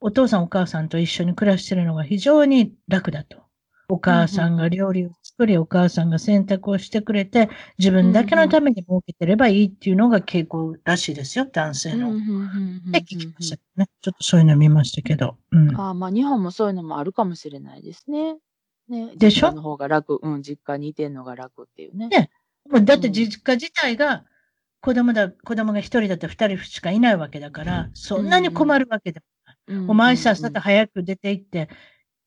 [0.00, 3.42] お父さんお母さんと一緒に暮らしてるのが非常に楽だと。
[3.88, 12.12] お母さんが料理を作り、お母さんが洗濯をしてくれて、自分だけのために儲けてればいいっていうのが傾向らしいですよ、男性の。
[12.90, 13.88] で、聞きましたね。
[14.00, 15.36] ちょっとそういうの見ましたけど。
[15.50, 15.76] うん。
[15.78, 18.36] ああ、まあ日本もそういうのもあるかもしれないですね。
[18.88, 19.12] ね。
[19.16, 19.52] でしょ？
[19.52, 20.20] の方が楽。
[20.22, 22.08] うん、実家にいてんのが楽っていうね。
[22.08, 22.30] ね
[22.84, 24.24] だってうん実家自体が
[24.82, 29.26] 子供だ、子供が一人だったら二人しかいないわけだから、そんなに困るわけでも
[29.68, 31.68] うんお前さっさと早く出て行って、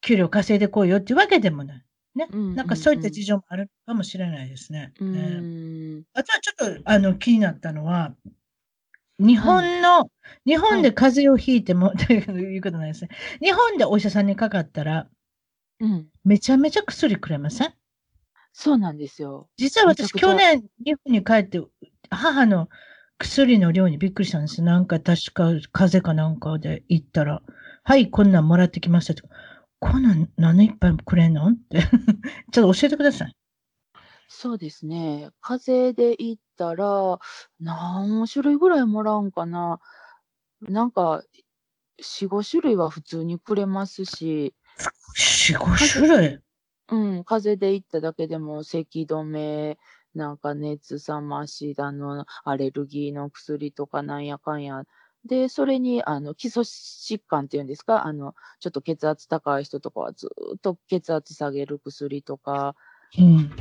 [0.02, 1.86] 給料稼いでこいよっていうわけでもない。
[2.16, 2.28] ね。
[2.32, 4.94] うんなんかそういった事情もあるかもしれないですね。
[5.02, 8.16] うんねうんあとはちょっとあの気になったのは、
[9.20, 10.10] 日本の、
[10.46, 13.10] 日本で風邪をひいても、ということないですね。
[13.42, 15.08] 日本でお医者さんにかかったら、
[15.82, 16.08] うん。
[16.24, 17.74] めちゃめちゃ薬くれません？
[18.54, 19.50] そうなんですよ。
[19.58, 21.62] 実は私、去年、日本に帰って、
[22.16, 22.70] 母の
[23.18, 24.62] 薬の量にびっくりしたんです。
[24.62, 27.42] なんか確か、風邪かなんかで行ったら、
[27.84, 29.28] はい、こんなんもらってきましたと。
[29.80, 31.48] こんなん何いっぱいくれんの？
[31.48, 31.82] って。
[32.52, 33.36] ちょっと教えてください。
[34.28, 35.30] そうですね。
[35.40, 37.20] 風邪で言ったら、
[37.60, 39.80] 何種類ぐらいもらうんかな。
[40.62, 41.24] なんか、
[42.00, 44.54] 4、5種類は普通にくれますし、
[45.54, 46.40] 4、5種類？
[46.90, 49.78] うん、風邪で行っただけでも、咳止め、
[50.16, 54.84] なんか熱冷ましだの、アレルギーの薬とかなんやかんや。
[55.26, 62.76] で、それに、あの、基礎疾患っていうんですか、あの、ちょっと血圧高い人とかはずーっと血圧下げる薬とか、
[63.18, 63.56] うん。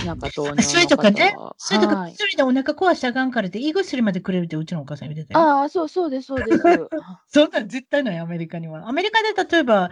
[0.00, 5.40] なんか糖尿のあそれとかねそれとかはい薬でお腹壊したらあかんからって、胃薬までくれるってうちのお母さん言ってたよ。
[5.40, 6.90] ああ、そうそうです、そうです。
[7.28, 8.88] そんなん絶対ない、アメリカには。
[8.88, 9.90] アメリカで例えば、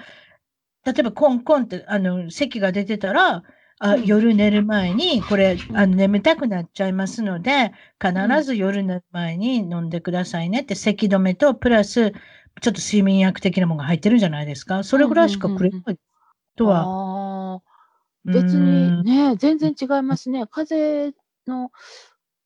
[0.84, 3.44] 例えばコンコンって、あの、咳が出てたら、
[3.80, 4.04] あうん。
[4.04, 7.72] 夜寝る前に、これ、あの、眠たくなっちゃいますので、
[8.02, 12.12] 必ず夜寝る前に飲んでくださいねって、咳止めと、プラス、
[12.60, 14.82] ちょっと睡眠薬的なものが入ってるんじゃないですか。
[14.82, 15.96] それぐらいしかくれない
[16.56, 17.62] とは。
[18.24, 20.46] 別にね、全然違いますね。
[20.48, 21.70] 風邪の、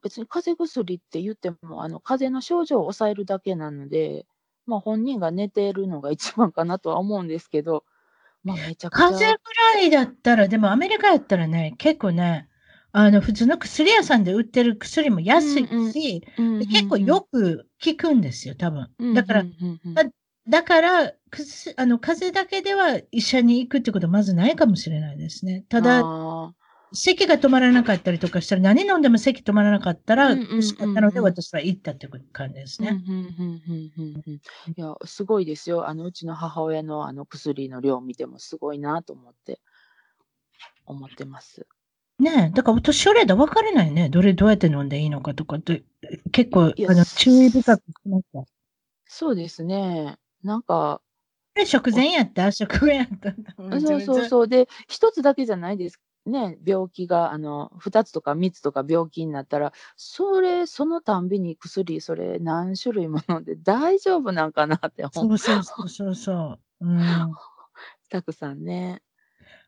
[0.03, 4.27] 別に風邪薬って言っても、あの、風邪の症状を抑えるだけなので、
[4.67, 7.85] まあ本人が寝ているのが一番かなとは思うんですけど、
[8.45, 9.11] まあめちゃくちゃ。
[9.11, 12.49] 風邪ぐらいだったら、でもアメリカやったらね、結構ね、
[12.93, 18.89] あの、普通の薬屋さんで売ってる薬も安いし、うんうん結構よく効くんですよ、多分。
[19.15, 20.05] だからうん、うんうんうんだ
[20.49, 25.65] だから、くすあの、風邪だけでは医者に行くってことはまずないかもしれないですね。
[25.69, 26.53] ただ、あ
[26.95, 33.03] 咳が止まらなかったりとかしたら、何飲んでも咳止まらなかったら、うんうんうんうん欲しかったので、私は行ったって感じですね。
[34.77, 35.89] いや、すごいですよ。
[35.89, 39.61] あの、うちの母親のあの薬の量を見てもすごいなと思って、
[40.87, 41.67] 思ってます。
[42.19, 44.09] ねえ、だからお年寄りだ分かれないね。
[44.09, 45.83] どれ、どうやって飲んでいいのかとかって、
[46.31, 48.45] 結構、あの、注意深くしました。
[49.07, 50.19] そうですね。
[50.43, 51.01] なんか、
[51.67, 52.51] 食前やった？
[52.51, 53.35] 食後やった？
[53.81, 54.49] そうそうそう。
[54.49, 56.01] で、一つだけじゃないです。
[56.27, 65.35] ね、病気が、あの、二つとか三つとか病気になったら、それ、そのたんびに薬、それ何種類も飲んで大丈夫なんかなってそ思う。
[65.35, 66.87] うそうそうそうそう。
[66.87, 66.99] うん。
[68.09, 69.03] たくさんね。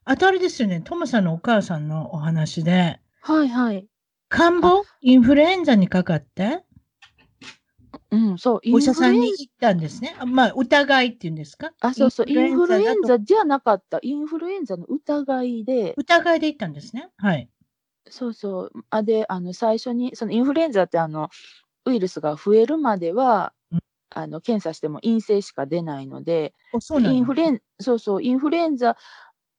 [0.04, 3.88] あとあれですよね、トムさんのお母さんのお話で、はいはい。
[4.28, 6.64] 感冒インフルエンザにかかって、
[8.10, 10.16] うん、そう、イおンフルエン医者さんに行ったんですね。
[10.18, 11.72] あまあ、疑いっていうんですか？
[11.80, 13.98] あ、そうそう、インフルエンザじゃなかった。
[14.02, 17.08] インフルエンザの疑いで、疑いで行ったんですね。
[17.16, 17.48] はい。
[18.10, 18.72] そうそう。
[18.90, 21.30] あ、で、あの、最初に、そのインフルエンザって、あの、
[21.86, 23.52] ウイルスが増えるまでは、
[24.16, 28.96] あの検査しても陰性しか出ないので、あそうインフルエンそうそう、インフルエンザ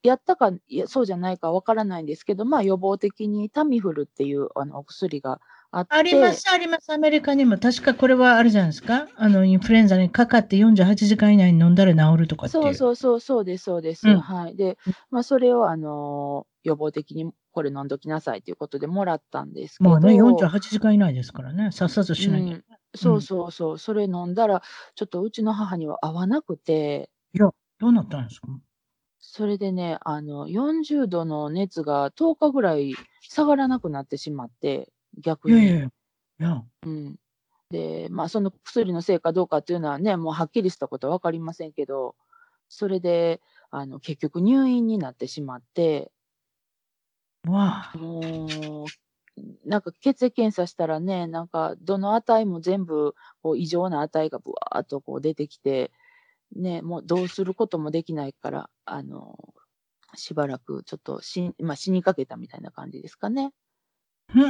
[0.02, 5.41] やったか、いやそうじゃないかわからないんですけど、まあ、予防的にタミフルっていうあのお薬が
[5.78, 6.91] あって、あります、あります。
[6.93, 7.57] アメリカにも。
[7.57, 9.07] 確かこれはあるじゃないですか。
[9.15, 12.61] あの、インフルエンザにかかって48時間以内に飲んだら治るとかっていう。
[12.63, 14.09] そうそうそう、そうです、そうです。
[14.09, 14.55] うんはい。
[14.55, 14.78] で、
[15.09, 19.89] まあ、それを、あのー予防的にこれ飲んどきなさいということでもらったんですけど。
[19.91, 21.71] まあね、48時間以内ですからね。
[21.71, 22.55] さっさとしなきゃ。
[22.55, 22.63] うん
[22.95, 24.63] そうそうそう、それ飲んだら、
[24.95, 27.49] ちょっとうちの母には合わなくて、いや、
[27.80, 28.47] どうなったんですか？
[29.19, 35.63] それでね、あの、40度の熱が10日ぐらい下がらなくなってしまって、逆に。
[35.63, 35.91] いやい
[36.39, 37.16] やうん。
[37.70, 42.16] で、まあ、その薬のせいかどうかっていうのはね、もうはっきりしたことは分かりませんけど、
[42.70, 43.41] それで、
[43.72, 46.11] あの、結局入院になってしまって、
[47.47, 47.97] わあ。
[47.97, 55.91] もう、なんか血液検査したらね、なんかどの値も全部こう異常な値がぶわーっとこう出てきて、
[56.55, 59.53] ね、もうどうすることもできないから、あの、
[60.16, 63.51] しばらくちょっと死,、まあ、死にかけたみたいな感じですかね。
[64.34, 64.41] うー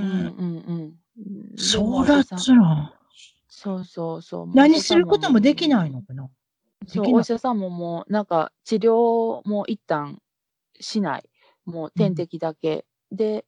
[0.00, 1.00] うんうんん。
[1.18, 1.54] うん。
[1.56, 2.46] そうだっら。
[3.48, 4.46] そうそうそう。
[4.52, 6.28] 何することもできないのかな
[6.86, 10.20] そう、お医者さんももう、なんか治療も一旦
[10.80, 11.30] しない。
[11.64, 12.86] もう点滴だけ。
[13.12, 13.46] で、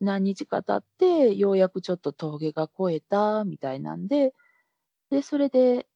[0.00, 4.34] 何日か経って、ようやくちょっと峠が越えたみたいなんで、
[5.10, 5.88] で、それで、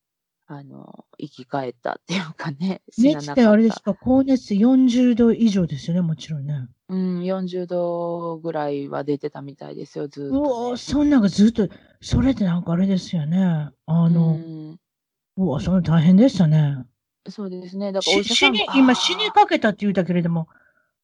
[0.47, 3.35] あの、生き返ったっていうかね、熱っ。
[3.35, 6.69] てあれですか高熱40度以上ですよね、もちろんね。
[6.89, 10.77] うん、40度ぐらいは出てたみたいですよ、ずっうと、わね。
[10.77, 11.69] そんなんがずっと、
[12.01, 13.71] それってなんかあれですよね。
[13.87, 14.79] あの、うん、
[15.37, 16.85] うわ、それ大変でしたね。
[17.29, 17.93] そうですね。
[17.93, 20.49] だからお死に今死にかけたって言うたけれども、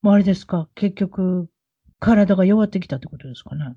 [0.02, 0.68] もうあれですか？
[0.74, 1.48] 結局、
[2.00, 3.76] 体が弱ってきたってことですかね。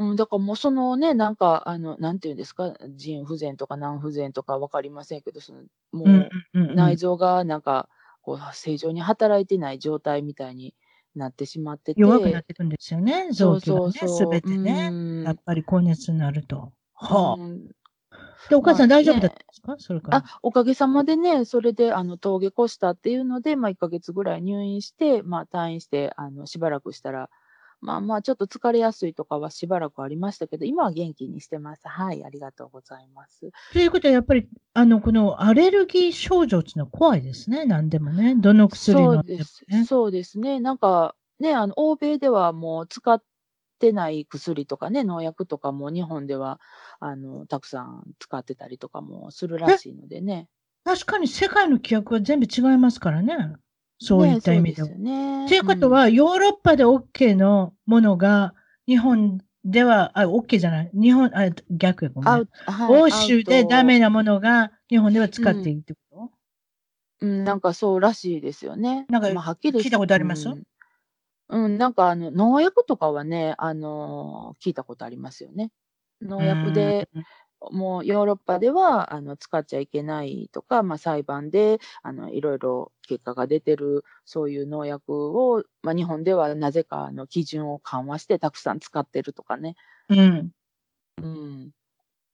[0.00, 6.28] うん、だからもうそのね、なんか、あの、なんていうんですか、腎不全とか軟不全とかわかりませんけど、その、もう
[6.72, 7.88] 内臓がなんか、
[8.22, 10.74] こう、正常に働いてない状態みたいに
[11.14, 14.08] なってしまってて、弱くなっていくんですよね、臓器がね、そうそう。
[14.08, 14.88] すべてね。
[14.90, 16.72] うんやっぱり高熱になると。
[16.94, 17.34] はあ。
[17.34, 17.70] うん
[18.48, 19.76] で、お母さんまあ大丈夫だったんですか？
[19.78, 20.18] それから。
[20.18, 27.30] あ、おかげさまでね、それで、あの、峠越したっていうので、まあ、1ヶ月ぐらい入院して、まあ、退院して、あの、しばらくしたら、
[27.80, 31.88] まあまあ、ちょっと疲れやすいとかはしばらくありましたけど、今は元気にしてます。
[31.88, 33.50] はい、ありがとうございます。
[33.72, 37.64] ということは、やっぱり、あの、このアレルギー症状っていうのは怖いですね。
[37.64, 38.34] 何でもね。
[38.34, 39.64] どの薬飲んでもそうです。
[39.68, 39.84] ね。
[39.84, 40.60] そうですね。
[40.60, 43.22] なんか、ね、あの、欧米ではもう使っ
[43.78, 46.60] てない薬とかね、農薬とかも日本では、
[47.00, 50.48] あの、たくさん使ってたりとかもするらしいのでね。
[50.84, 53.54] 確かに世界の規約は全部違いますからね。
[54.00, 54.88] そういった意味では。
[54.88, 58.54] ねいうことは、ヨーロッパで OK のものが、
[58.86, 60.90] 日本では、あ、OK じゃない。
[60.94, 62.34] 日本、あ、逆やごうん、めん。
[62.34, 66.32] はい欧州でダメなものが日本では使っていいってこアウト
[67.20, 69.06] うん、なんかそうらしいですよね。
[69.10, 70.48] なんかまあ、はっきり聞いたことあります？
[70.48, 70.62] うん、
[71.48, 75.70] うんなんかあの、農薬とかはね、あの聞いたことありますよね。
[76.22, 77.08] と農薬で、
[77.70, 89.76] もうヨーロッパではあの使っちゃいけないとか、まあ、裁判であのいろいろ結果が出てるそういう農薬を、まあ、日本ではなぜかあの基準を緩和してたくさん使ってるとかね。
[90.08, 90.50] うん。
[91.18, 91.72] うん。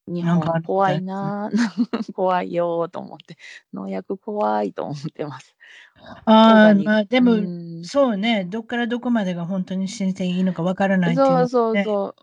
[0.08, 3.36] うん、日本怖いなぁ 怖いよーと思って
[3.72, 5.55] 農薬怖いと思ってます。
[6.26, 7.88] あまあでも、うん。
[7.88, 11.48] そうね、どっからどこまでが本当に信じていいのかわからないそうね。
[11.48, 12.14] そうそ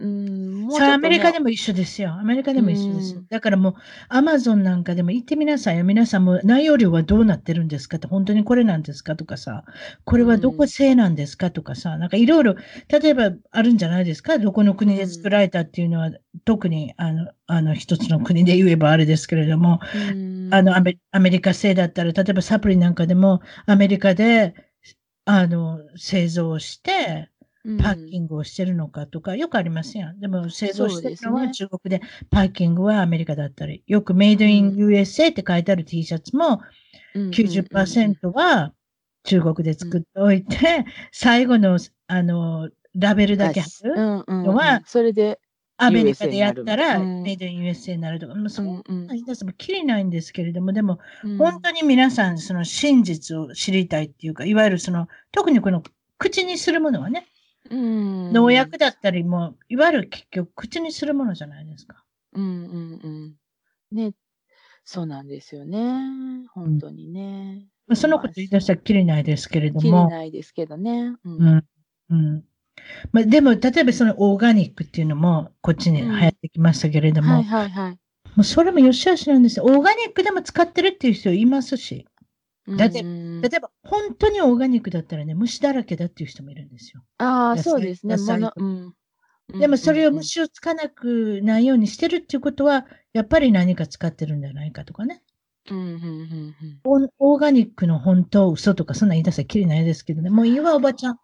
[0.00, 0.04] う。
[0.04, 0.06] う。
[0.06, 2.12] ん、もうそれはアメリカもでも一緒ですよ。
[2.14, 3.20] アメリカでも一緒ですよ。
[3.20, 3.26] うん。
[3.28, 3.74] だからもう、
[4.08, 5.84] アマゾンなんかでも行ってみなさいよ。
[5.84, 9.64] 皆さんも内容量はどうなってるんですかって、本当にこれなんですかとかさ、
[10.04, 12.54] これはどこ製なんですかとかさ、なんかいろいろ、
[12.88, 14.38] 例えばあるんじゃないですか？
[14.38, 16.10] どこの国で作られたっていうのは、
[16.46, 19.80] 特にあの、あの一つの国で言えばあれですけれども、
[20.10, 20.48] うん。
[20.52, 24.54] あのアメ、リカ製だったら、例えばサプリなんかでも、アメリカで、
[25.24, 27.28] あの、製造して、
[27.80, 30.18] パッキングをしてるのかとか、よくありますやん。
[30.18, 31.68] でも製造してるのはそうですね。
[31.68, 36.60] 中国で、パッキングはアメリカだったり、よくメイドイン USA って書いてある T シャツも
[37.14, 38.72] うん90%は
[39.24, 43.94] 中国で作っておいて、最後の、あの、ラベルだけ貼る。
[43.94, 44.44] うんうんうん。
[44.46, 45.38] のはそれで、
[45.84, 55.82] アメリカでやったら、メイドイン USA になるとか、もうそんうんうんな言い出すもきりないんですけれども、でも、うん本当に皆さん、その真実を知りたいっていうか、いわゆるその、特にこの
[56.18, 57.26] 口にするものはね、
[57.70, 62.04] うん農薬だったりも、いわゆる結局口にするものじゃないですか。
[62.34, 63.96] うんうんうん。
[63.96, 64.12] ね、
[64.84, 66.46] そうなんですよね。
[66.52, 67.66] 本当にね。
[67.86, 71.16] まあそのこと言い出したらきりないですけれどきりも、ないですけどね。
[71.24, 71.64] ううんん。
[72.10, 72.44] うん。
[73.12, 77.90] まあ、でも、例えばそのオーガニックっていうのも、こっちに流行ってきましたけれども、はいはいはい。
[77.90, 77.98] も
[78.38, 79.64] うそれも良し悪しなんですよ。
[79.66, 82.06] オーガニックでも使ってるっていう人いますし。
[82.68, 87.02] だってうん例えば、本当にオーガニックだったらね、虫だらけだっていう人もいるんですよ。
[87.18, 88.16] ああ、そうですね。
[88.16, 95.22] でもそれをうんうん虫をつかなくないようにしてるっていうことは、やっぱり何か使ってるんじゃないかとかね。
[95.70, 96.00] うんうんうん
[96.84, 100.30] うんオーガニックの本当、嘘とか、そんなん言い出したらきりないですけどね。
[100.30, 101.18] もういいわ、おばちゃん。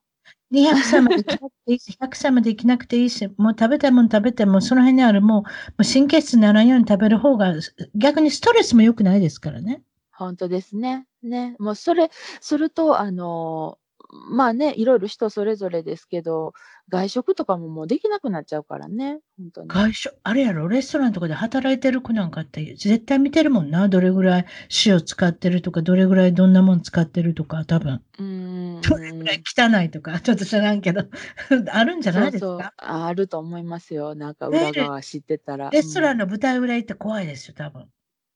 [0.51, 5.47] 200歳まで生きなくていいし、100歳まで生きなくていいし、もう食べたいもの食べて、もその辺にあるもう、も
[5.81, 7.55] う神経質にならんように食べる方が、
[7.95, 9.83] 逆にストレスも良くないですからね。
[10.13, 11.07] 本当ですね。
[11.23, 11.55] ね。
[11.59, 12.11] もうそれ、
[12.41, 13.79] すると、あの、
[14.11, 16.55] まあね、いろいろ人それぞれですけど、
[16.89, 19.21] 外食とかももうできなくなっちゃうからね。
[19.37, 19.69] 本当に。
[19.69, 23.89] 外食、あれやろ、レストランとかで働いてる子なんかって、絶対見てるもんな。
[23.89, 24.47] どれぐらい
[24.87, 28.03] 塩使ってるとか、どれぐらいどんなもん使ってるとか、多分。
[28.19, 28.81] うん。
[28.81, 31.03] どれぐらい汚いとか、ちょっと知らんけど、
[31.71, 32.73] あるんじゃないですか？
[32.79, 34.15] あると思いますよ。
[34.15, 35.69] なんかね裏側知ってたら。
[35.71, 37.89] レストランン、の舞台裏行って怖いですよ、多分。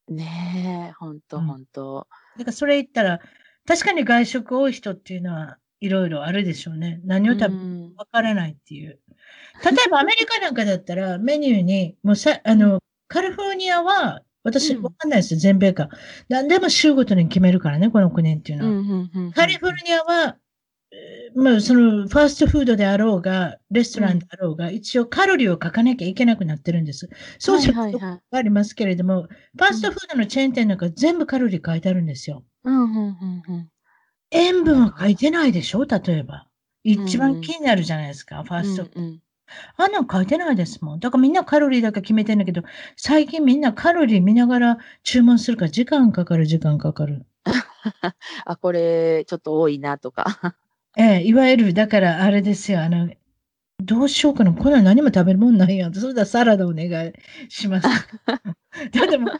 [0.09, 2.07] ねえ、本当うん本当。
[2.37, 3.20] だからそれ言ったら、
[3.66, 7.01] 確かに外食多い人っていうのはいろいろあるでしょうね。
[7.05, 9.01] 何を食べるうんかわからないっていう。
[9.64, 15.89] 例えばアメリカなんかだったらメニューに、もうさ、あの、カリフォルニアは、私うんわかんないですよ、全米か。
[16.28, 18.70] 何でも州ごとに決めるからね、この国っていうのは。
[18.70, 20.37] うんうんうんうんカリフォルニアは、
[20.93, 27.09] えーまあ、その、ファーストフードであろうが、レストランであろうが、一応カロリーを書かなきゃいけなくなってるんです。
[27.39, 27.95] そうすると、はい
[28.30, 32.45] ありますけれども、ファーストフードのチェーン店なんか全部カロリー書いてあるんですよ。
[32.64, 33.68] うんうんうんうん
[34.33, 35.85] 塩分は書いてないでしょ？
[35.85, 36.47] 例えば。
[36.85, 38.89] 一番気になるじゃないですか、ファースト。
[38.97, 39.22] うんうん
[39.76, 41.01] あんなん書いてないですもん。
[41.01, 42.62] だからみんなカロリーだけ決めてんだけど、
[42.97, 47.26] 最近みんなカロリー見ながら注文するから時間かかる、時間かかる。
[48.47, 50.57] あ、これ、ちょっと多いなとか。
[50.97, 53.11] ええ、いわゆる、だからあれですよ、あの、
[53.83, 55.95] どうしようかな、こんなん何も食べるもんないやん。
[55.95, 57.12] それだサラダお願い
[57.51, 57.89] します。
[58.93, 59.37] だってもう、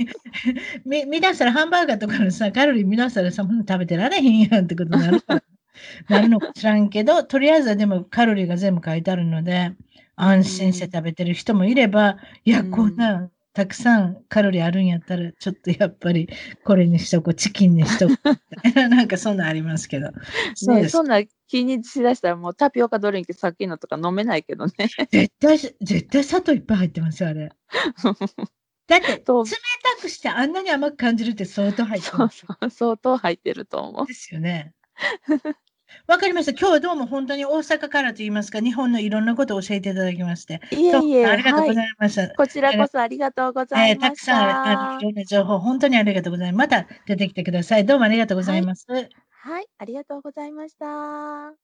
[0.85, 5.43] み、見出したらハンバーガーとかのさ、カロリー見出したらさ、食べてられへんやんってことになるから、
[6.09, 9.73] なるのか知らんけど、とりあえずはでもカロリーが全部書いてあるので、
[10.17, 16.29] 安心して食べてる人もいれば、いや、うんこんなん、たくさんカロリーあるんやったら、ちょっとやっぱり
[16.65, 20.11] これにしとこう、チキンにしとこうな、 なんかそんなんありますけど。
[20.55, 24.73] そうね、ですそんな気にしだしたらもうタピオカドリンクさっきのとか飲めないけどね。
[25.11, 27.51] 絶対、絶対砂糖いっぱい入ってますよ、あれ。
[28.87, 29.13] だって、
[29.45, 29.51] 冷
[29.97, 34.07] たくしてあんなに甘く感じるって相当入ってそうそう、相当入ってると思う。
[34.07, 34.75] ですよね。
[36.07, 36.53] わかりました。
[36.53, 41.75] 今日はどうも本当に大阪からと言いますか、日本のいろんなことを教えていただきまして、いえいえ、ありがとうごはい。
[41.75, 42.29] ざいました。
[42.37, 45.07] こちらこそありがとうござえーたいましくさんあのたい。
[45.07, 46.69] ろんな情報、本当にありがとうございます。
[46.71, 47.87] また出てきてください。
[47.87, 48.87] どうもありがとうございます。
[49.31, 51.57] はい、ありがとうございました。